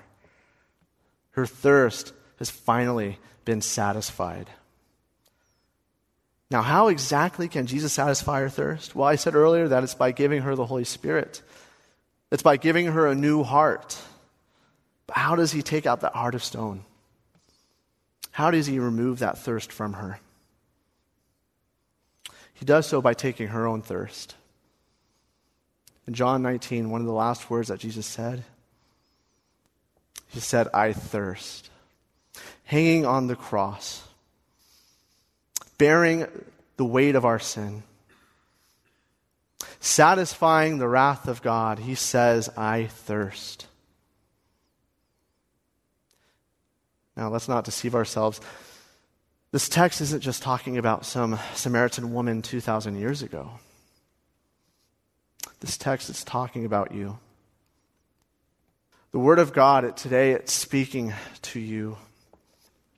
Her 1.33 1.47
thirst 1.47 2.13
has 2.39 2.51
finally 2.51 3.19
been 3.45 3.61
satisfied. 3.61 4.49
Now, 6.51 6.63
how 6.63 6.89
exactly 6.89 7.49
can 7.49 7.67
Jesus 7.67 7.93
satisfy 7.93 8.41
her 8.41 8.49
thirst? 8.49 8.95
Well, 8.95 9.09
I 9.09 9.17
said 9.17 9.35
earlier 9.35 9.69
that 9.69 9.83
it's 9.83 9.95
by 9.95 10.13
giving 10.13 10.43
her 10.43 10.55
the 10.55 10.67
Holy 10.67 10.85
Spirit. 10.85 11.43
It's 12.31 12.43
by 12.43 12.57
giving 12.57 12.87
her 12.87 13.07
a 13.07 13.15
new 13.15 13.43
heart. 13.43 13.99
But 15.07 15.17
how 15.17 15.37
does 15.37 15.53
he 15.53 15.63
take 15.63 15.87
out 15.87 16.01
that 16.01 16.15
heart 16.15 16.35
of 16.35 16.45
stone? 16.45 16.85
How 18.31 18.51
does 18.51 18.67
he 18.67 18.79
remove 18.79 19.21
that 19.21 19.39
thirst 19.39 19.73
from 19.73 19.95
her? 19.95 20.21
He 22.55 22.65
does 22.65 22.87
so 22.87 23.01
by 23.03 23.15
taking 23.15 23.49
her 23.49 23.67
own 23.67 23.83
thirst. 23.83 24.35
In 26.07 26.15
John 26.15 26.43
19, 26.43 26.91
one 26.91 27.01
of 27.01 27.07
the 27.07 27.13
last 27.13 27.51
words 27.51 27.69
that 27.69 27.81
Jesus 27.81 28.07
said, 28.07 28.45
he 30.29 30.41
said, 30.41 30.69
I 30.73 30.93
thirst. 30.93 31.71
Hanging 32.67 33.07
on 33.07 33.29
the 33.29 33.37
cross, 33.37 34.07
bearing 35.79 36.27
the 36.77 36.85
weight 36.85 37.15
of 37.15 37.25
our 37.25 37.39
sin, 37.39 37.85
satisfying 39.79 40.79
the 40.79 40.89
wrath 40.89 41.29
of 41.29 41.43
God, 41.43 41.79
he 41.79 41.95
says, 41.95 42.51
I 42.57 42.87
thirst. 42.87 43.67
Now, 47.17 47.31
let's 47.31 47.49
not 47.49 47.65
deceive 47.65 47.95
ourselves. 47.95 48.41
This 49.53 49.69
text 49.69 50.01
isn't 50.01 50.21
just 50.21 50.43
talking 50.43 50.77
about 50.77 51.07
some 51.07 51.39
Samaritan 51.55 52.13
woman 52.13 52.43
2,000 52.43 52.97
years 52.99 53.23
ago. 53.23 53.53
This 55.61 55.79
text 55.79 56.11
is 56.11 56.25
talking 56.25 56.65
about 56.65 56.93
you. 56.93 57.19
The 59.13 59.21
Word 59.21 59.39
of 59.39 59.53
God 59.53 59.97
today, 59.97 60.33
it's 60.33 60.53
speaking 60.53 61.15
to 61.43 61.61
you. 61.61 61.97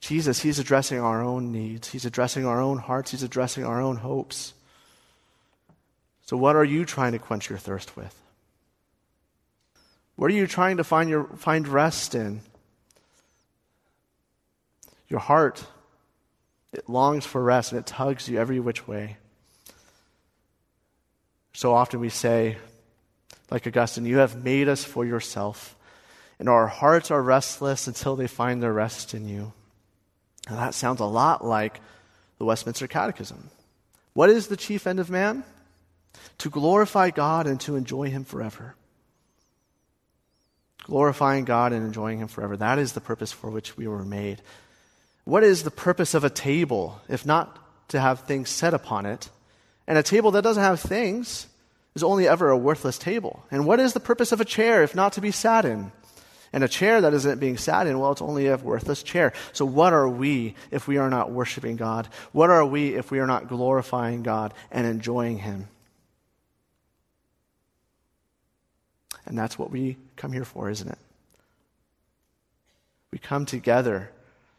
Jesus, 0.01 0.41
He's 0.41 0.59
addressing 0.59 1.01
our 1.01 1.23
own 1.23 1.53
needs. 1.53 1.89
He's 1.89 2.05
addressing 2.05 2.47
our 2.47 2.61
own 2.61 2.79
hearts. 2.79 3.11
He's 3.11 3.23
addressing 3.23 3.65
our 3.65 3.81
own 3.81 3.97
hopes. 3.97 4.55
So, 6.27 6.37
what 6.37 6.57
are 6.57 6.65
you 6.65 6.85
trying 6.85 7.13
to 7.13 7.19
quench 7.19 7.49
your 7.49 7.59
thirst 7.59 7.97
with? 7.97 8.15
What 10.17 10.31
are 10.31 10.35
you 10.35 10.47
trying 10.47 10.77
to 10.77 10.85
find, 10.85 11.09
your, 11.09 11.25
find 11.37 11.67
rest 11.67 12.15
in? 12.15 12.41
Your 15.09 15.21
heart, 15.21 15.65
it 16.73 16.89
longs 16.89 17.25
for 17.25 17.43
rest 17.43 17.73
and 17.73 17.81
it 17.81 17.87
tugs 17.87 18.29
you 18.29 18.39
every 18.39 18.61
which 18.61 18.87
way. 18.87 19.17
So 21.55 21.73
often 21.75 22.01
we 22.01 22.11
say, 22.11 22.59
like 23.51 23.67
Augustine, 23.67 24.05
you 24.05 24.19
have 24.19 24.45
made 24.45 24.69
us 24.69 24.85
for 24.85 25.05
yourself, 25.05 25.77
and 26.39 26.49
our 26.49 26.67
hearts 26.67 27.11
are 27.11 27.23
restless 27.23 27.87
until 27.87 28.15
they 28.15 28.27
find 28.27 28.63
their 28.63 28.73
rest 28.73 29.15
in 29.15 29.29
you. 29.29 29.53
Now, 30.49 30.57
that 30.57 30.75
sounds 30.75 31.01
a 31.01 31.05
lot 31.05 31.45
like 31.45 31.81
the 32.39 32.45
Westminster 32.45 32.87
Catechism. 32.87 33.51
What 34.15 34.31
is 34.31 34.49
the 34.49 34.57
chief 34.57 34.87
end 34.87 35.01
of 35.01 35.11
man? 35.11 35.45
To 36.39 36.51
glorify 36.51 37.11
God 37.11 37.47
and 37.47 37.61
to 37.63 37.77
enjoy 37.77 38.11
Him 38.11 38.25
forever. 38.25 38.75
Glorifying 40.85 41.45
God 41.45 41.73
and 41.73 41.85
enjoying 41.85 42.19
Him 42.19 42.29
forever. 42.29 42.57
That 42.57 42.79
is 42.79 42.93
the 42.93 43.01
purpose 43.01 43.31
for 43.31 43.51
which 43.51 43.77
we 43.77 43.87
were 43.87 44.05
made. 44.05 44.41
What 45.25 45.45
is 45.45 45.63
the 45.63 45.71
purpose 45.71 46.15
of 46.15 46.25
a 46.25 46.31
table, 46.31 47.01
if 47.09 47.27
not 47.27 47.59
to 47.89 48.01
have 48.01 48.21
things 48.21 48.49
set 48.49 48.73
upon 48.73 49.05
it? 49.05 49.29
And 49.87 49.99
a 49.99 50.03
table 50.03 50.31
that 50.31 50.43
doesn't 50.43 50.63
have 50.63 50.81
things 50.81 51.47
is 51.95 52.03
only 52.03 52.27
ever 52.27 52.49
a 52.49 52.57
worthless 52.57 52.99
table. 52.99 53.45
And 53.51 53.67
what 53.67 53.81
is 53.81 53.93
the 53.93 54.01
purpose 54.01 54.33
of 54.33 54.41
a 54.41 54.47
chair, 54.47 54.83
if 54.83 54.95
not 54.95 55.13
to 55.15 55.21
be 55.21 55.31
sat 55.31 55.65
in? 55.65 55.93
And 56.59 56.65
a 56.65 56.69
chair 56.69 57.01
that 57.03 57.15
isn't 57.15 57.39
being 57.39 57.57
sat 57.57 57.87
in, 57.87 58.01
well, 58.01 58.11
it's 58.11 58.21
only 58.21 58.49
a 58.49 58.57
worthless 58.57 59.05
chair. 59.05 59.33
So, 59.53 59.65
what 59.65 59.93
are 59.93 60.09
we 60.09 60.57
if 60.73 60.89
we 60.89 60.97
are 60.97 61.09
not 61.09 61.31
worshiping 61.31 61.77
God? 61.77 62.09
What 62.33 62.51
are 62.51 62.67
we 62.67 62.97
if 62.97 63.13
we 63.13 63.21
are 63.21 63.29
not 63.29 63.47
glorifying 63.47 64.25
God 64.25 64.53
and 64.73 64.85
enjoying 64.85 65.39
Him? 65.39 65.69
And 69.25 69.39
that's 69.39 69.57
what 69.57 69.71
we 69.71 69.99
come 70.17 70.33
here 70.33 70.45
for, 70.45 70.69
isn't 70.69 70.89
it? 70.89 70.99
We 73.13 73.21
come 73.21 73.47
together 73.47 74.11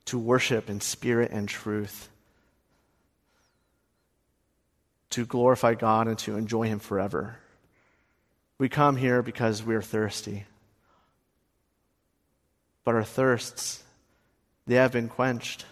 to 0.05 0.17
worship 0.17 0.69
in 0.69 0.79
spirit 0.79 1.31
and 1.31 1.49
truth, 1.49 2.07
to 5.09 5.25
glorify 5.25 5.73
God 5.73 6.07
and 6.07 6.17
to 6.19 6.37
enjoy 6.37 6.67
Him 6.67 6.79
forever. 6.79 7.39
We 8.57 8.69
come 8.69 8.95
here 8.95 9.21
because 9.21 9.61
we're 9.61 9.81
thirsty 9.81 10.45
but 12.89 12.95
our 12.95 13.03
thirsts, 13.03 13.83
they 14.65 14.73
have 14.73 14.91
been 14.91 15.09
quenched. 15.09 15.63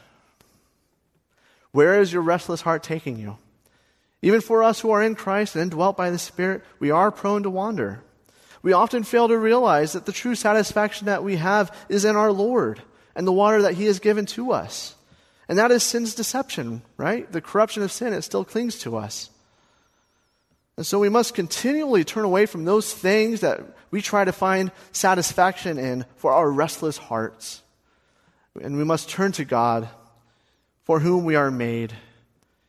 Where 1.71 1.99
is 1.99 2.13
your 2.13 2.21
restless 2.21 2.61
heart 2.61 2.83
taking 2.83 3.17
you? 3.17 3.39
Even 4.21 4.39
for 4.39 4.63
us 4.63 4.81
who 4.81 4.91
are 4.91 5.01
in 5.01 5.15
Christ 5.15 5.55
and 5.55 5.63
indwelt 5.63 5.97
by 5.97 6.11
the 6.11 6.19
Spirit, 6.19 6.63
we 6.77 6.91
are 6.91 7.09
prone 7.09 7.41
to 7.41 7.49
wander. 7.49 8.03
We 8.61 8.71
often 8.71 9.01
fail 9.01 9.29
to 9.29 9.35
realize 9.35 9.93
that 9.93 10.05
the 10.05 10.11
true 10.11 10.35
satisfaction 10.35 11.07
that 11.07 11.23
we 11.23 11.37
have 11.37 11.75
is 11.89 12.05
in 12.05 12.15
our 12.15 12.31
Lord 12.31 12.83
and 13.15 13.25
the 13.25 13.31
water 13.31 13.63
that 13.63 13.73
He 13.73 13.85
has 13.85 13.97
given 13.97 14.27
to 14.27 14.51
us. 14.51 14.93
And 15.49 15.57
that 15.57 15.71
is 15.71 15.81
sin's 15.81 16.13
deception, 16.13 16.83
right? 16.97 17.31
The 17.31 17.41
corruption 17.41 17.81
of 17.81 17.91
sin, 17.91 18.13
it 18.13 18.21
still 18.21 18.45
clings 18.45 18.77
to 18.81 18.95
us. 18.95 19.31
And 20.77 20.85
so 20.85 20.99
we 20.99 21.09
must 21.09 21.33
continually 21.33 22.03
turn 22.03 22.23
away 22.23 22.45
from 22.45 22.63
those 22.63 22.93
things 22.93 23.41
that 23.41 23.61
we 23.89 24.01
try 24.01 24.23
to 24.23 24.31
find 24.31 24.71
satisfaction 24.91 25.79
in 25.79 26.05
for 26.17 26.31
our 26.31 26.49
restless 26.49 26.97
hearts. 26.97 27.63
And 28.61 28.77
we 28.77 28.83
must 28.83 29.09
turn 29.09 29.31
to 29.33 29.45
God, 29.45 29.89
for 30.83 30.99
whom 30.99 31.25
we 31.25 31.35
are 31.35 31.51
made, 31.51 31.93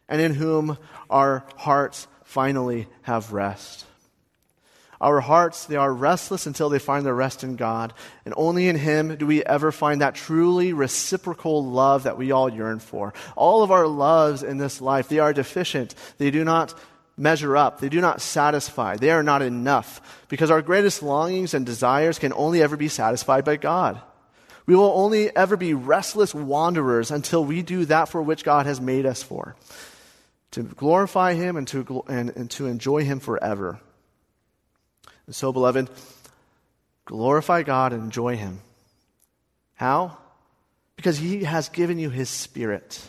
and 0.08 0.20
in 0.20 0.34
whom 0.34 0.78
our 1.10 1.44
hearts 1.56 2.08
finally 2.24 2.88
have 3.02 3.32
rest. 3.32 3.84
Our 5.00 5.20
hearts, 5.20 5.66
they 5.66 5.76
are 5.76 5.92
restless 5.92 6.46
until 6.46 6.70
they 6.70 6.80
find 6.80 7.06
their 7.06 7.14
rest 7.14 7.44
in 7.44 7.56
God. 7.56 7.92
And 8.24 8.34
only 8.36 8.68
in 8.68 8.76
Him 8.76 9.16
do 9.16 9.26
we 9.26 9.44
ever 9.44 9.70
find 9.70 10.00
that 10.00 10.16
truly 10.16 10.72
reciprocal 10.72 11.64
love 11.64 12.02
that 12.02 12.18
we 12.18 12.32
all 12.32 12.48
yearn 12.48 12.80
for. 12.80 13.14
All 13.36 13.62
of 13.62 13.70
our 13.70 13.86
loves 13.86 14.42
in 14.42 14.58
this 14.58 14.80
life, 14.80 15.08
they 15.08 15.20
are 15.20 15.32
deficient. 15.32 15.94
They 16.16 16.32
do 16.32 16.42
not 16.42 16.74
measure 17.18 17.56
up. 17.56 17.80
They 17.80 17.88
do 17.88 18.00
not 18.00 18.20
satisfy. 18.20 18.96
They 18.96 19.10
are 19.10 19.22
not 19.22 19.42
enough 19.42 20.24
because 20.28 20.50
our 20.50 20.62
greatest 20.62 21.02
longings 21.02 21.54
and 21.54 21.66
desires 21.66 22.18
can 22.18 22.32
only 22.32 22.62
ever 22.62 22.76
be 22.76 22.88
satisfied 22.88 23.44
by 23.44 23.56
God. 23.56 24.00
We 24.66 24.76
will 24.76 24.92
only 24.94 25.34
ever 25.34 25.56
be 25.56 25.74
restless 25.74 26.34
wanderers 26.34 27.10
until 27.10 27.44
we 27.44 27.62
do 27.62 27.86
that 27.86 28.10
for 28.10 28.22
which 28.22 28.44
God 28.44 28.66
has 28.66 28.80
made 28.80 29.06
us 29.06 29.22
for 29.22 29.56
to 30.50 30.62
glorify 30.62 31.34
Him 31.34 31.56
and 31.56 31.66
to, 31.68 32.04
and, 32.08 32.30
and 32.30 32.50
to 32.52 32.66
enjoy 32.66 33.04
Him 33.04 33.20
forever. 33.20 33.80
And 35.26 35.34
so, 35.34 35.52
beloved, 35.52 35.90
glorify 37.04 37.62
God 37.62 37.92
and 37.92 38.02
enjoy 38.02 38.36
Him. 38.36 38.60
How? 39.74 40.18
Because 40.96 41.18
He 41.18 41.44
has 41.44 41.68
given 41.68 41.98
you 41.98 42.10
His 42.10 42.28
Spirit. 42.28 43.00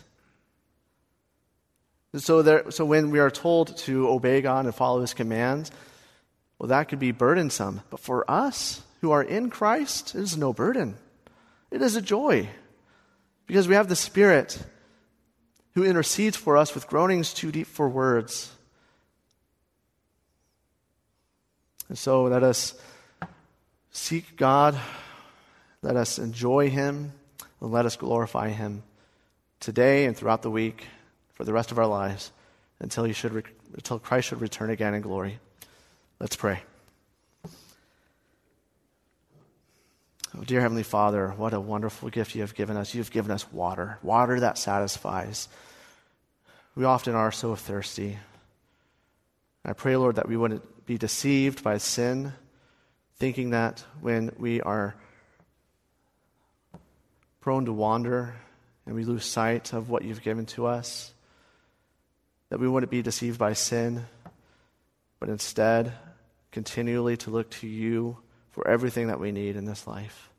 So, 2.15 2.41
there, 2.41 2.71
so 2.71 2.85
when 2.85 3.11
we 3.11 3.19
are 3.19 3.29
told 3.29 3.77
to 3.77 4.09
obey 4.09 4.41
God 4.41 4.65
and 4.65 4.73
follow 4.73 5.01
His 5.01 5.13
commands, 5.13 5.71
well, 6.57 6.69
that 6.69 6.89
could 6.89 6.99
be 6.99 7.11
burdensome. 7.11 7.81
But 7.89 7.99
for 7.99 8.29
us 8.29 8.81
who 9.01 9.11
are 9.11 9.23
in 9.23 9.49
Christ, 9.49 10.15
it 10.15 10.21
is 10.21 10.35
no 10.35 10.51
burden. 10.51 10.97
It 11.71 11.81
is 11.81 11.95
a 11.95 12.01
joy 12.01 12.49
because 13.45 13.67
we 13.67 13.75
have 13.75 13.87
the 13.87 13.95
Spirit 13.95 14.61
who 15.75 15.83
intercedes 15.85 16.35
for 16.35 16.57
us 16.57 16.73
with 16.73 16.87
groanings 16.87 17.33
too 17.33 17.51
deep 17.51 17.67
for 17.67 17.87
words. 17.87 18.51
And 21.87 21.97
so 21.97 22.23
let 22.23 22.43
us 22.43 22.73
seek 23.91 24.35
God, 24.35 24.79
let 25.83 25.95
us 25.95 26.17
enjoy 26.17 26.69
Him, 26.69 27.13
and 27.61 27.71
let 27.71 27.85
us 27.85 27.95
glorify 27.95 28.49
Him 28.49 28.81
today 29.59 30.05
and 30.05 30.17
throughout 30.17 30.41
the 30.41 30.51
week 30.51 30.87
for 31.39 31.45
the 31.45 31.53
rest 31.53 31.71
of 31.71 31.79
our 31.79 31.87
lives 31.87 32.33
until, 32.81 33.05
he 33.05 33.13
should 33.13 33.31
re- 33.31 33.43
until 33.73 33.97
Christ 33.97 34.27
should 34.27 34.41
return 34.41 34.69
again 34.69 34.93
in 34.93 35.01
glory. 35.01 35.39
Let's 36.19 36.35
pray. 36.35 36.63
Oh, 40.37 40.43
dear 40.45 40.59
Heavenly 40.59 40.83
Father, 40.83 41.29
what 41.29 41.53
a 41.53 41.61
wonderful 41.61 42.09
gift 42.09 42.35
you 42.35 42.41
have 42.41 42.55
given 42.55 42.75
us. 42.75 42.93
You've 42.93 43.09
given 43.09 43.31
us 43.31 43.49
water, 43.53 43.99
water 44.03 44.41
that 44.41 44.57
satisfies. 44.57 45.47
We 46.75 46.83
often 46.83 47.15
are 47.15 47.31
so 47.31 47.55
thirsty. 47.55 48.19
I 49.63 49.71
pray, 49.71 49.95
Lord, 49.95 50.17
that 50.17 50.27
we 50.27 50.35
wouldn't 50.35 50.85
be 50.85 50.97
deceived 50.97 51.63
by 51.63 51.77
sin, 51.77 52.33
thinking 53.15 53.51
that 53.51 53.81
when 54.01 54.33
we 54.37 54.59
are 54.59 54.93
prone 57.39 57.63
to 57.63 57.71
wander 57.71 58.35
and 58.85 58.93
we 58.93 59.05
lose 59.05 59.23
sight 59.23 59.71
of 59.71 59.89
what 59.89 60.03
you've 60.03 60.21
given 60.21 60.45
to 60.47 60.65
us, 60.65 61.13
that 62.49 62.59
we 62.59 62.67
wouldn't 62.67 62.91
be 62.91 63.01
deceived 63.01 63.37
by 63.37 63.53
sin, 63.53 64.05
but 65.19 65.29
instead 65.29 65.93
continually 66.51 67.15
to 67.17 67.29
look 67.29 67.49
to 67.49 67.67
you 67.67 68.17
for 68.51 68.67
everything 68.67 69.07
that 69.07 69.19
we 69.19 69.31
need 69.31 69.55
in 69.55 69.65
this 69.65 69.85
life. 69.85 70.29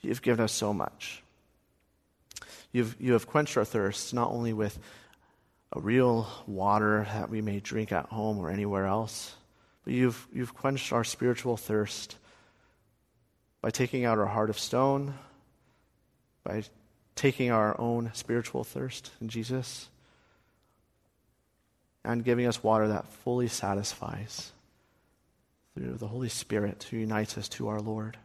You've 0.00 0.22
given 0.22 0.44
us 0.44 0.52
so 0.52 0.74
much. 0.74 1.22
You've, 2.72 2.96
you 2.98 3.12
have 3.12 3.26
quenched 3.26 3.56
our 3.56 3.64
thirst 3.64 4.12
not 4.12 4.30
only 4.30 4.52
with 4.52 4.78
a 5.72 5.80
real 5.80 6.26
water 6.46 7.06
that 7.12 7.30
we 7.30 7.40
may 7.40 7.60
drink 7.60 7.92
at 7.92 8.06
home 8.06 8.38
or 8.38 8.50
anywhere 8.50 8.86
else, 8.86 9.34
but 9.84 9.94
you've, 9.94 10.26
you've 10.32 10.54
quenched 10.54 10.92
our 10.92 11.04
spiritual 11.04 11.56
thirst 11.56 12.16
by 13.60 13.70
taking 13.70 14.04
out 14.04 14.18
our 14.18 14.26
heart 14.26 14.50
of 14.50 14.58
stone, 14.58 15.14
by 16.42 16.64
taking 17.14 17.50
our 17.52 17.78
own 17.80 18.10
spiritual 18.14 18.64
thirst 18.64 19.12
in 19.20 19.28
Jesus 19.28 19.88
and 22.04 22.24
giving 22.24 22.46
us 22.46 22.62
water 22.62 22.88
that 22.88 23.06
fully 23.06 23.48
satisfies 23.48 24.52
through 25.74 25.94
the 25.94 26.08
Holy 26.08 26.28
Spirit 26.28 26.86
who 26.90 26.96
unites 26.98 27.38
us 27.38 27.48
to 27.50 27.68
our 27.68 27.80
Lord. 27.80 28.18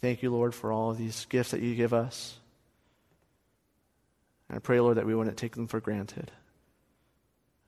Thank 0.00 0.22
you, 0.22 0.30
Lord, 0.30 0.54
for 0.54 0.72
all 0.72 0.90
of 0.90 0.98
these 0.98 1.24
gifts 1.26 1.50
that 1.50 1.60
you 1.60 1.74
give 1.74 1.92
us. 1.92 2.38
And 4.48 4.56
I 4.56 4.60
pray, 4.60 4.80
Lord, 4.80 4.96
that 4.96 5.06
we 5.06 5.14
wouldn't 5.14 5.36
take 5.36 5.56
them 5.56 5.66
for 5.66 5.80
granted. 5.80 6.30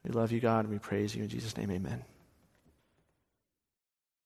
We 0.05 0.13
love 0.13 0.33
you, 0.33 0.41
God, 0.41 0.65
and 0.65 0.73
we 0.73 0.79
praise 0.79 1.15
you. 1.15 1.23
In 1.23 1.29
Jesus' 1.29 1.57
name, 1.57 1.71
amen. 1.71 2.05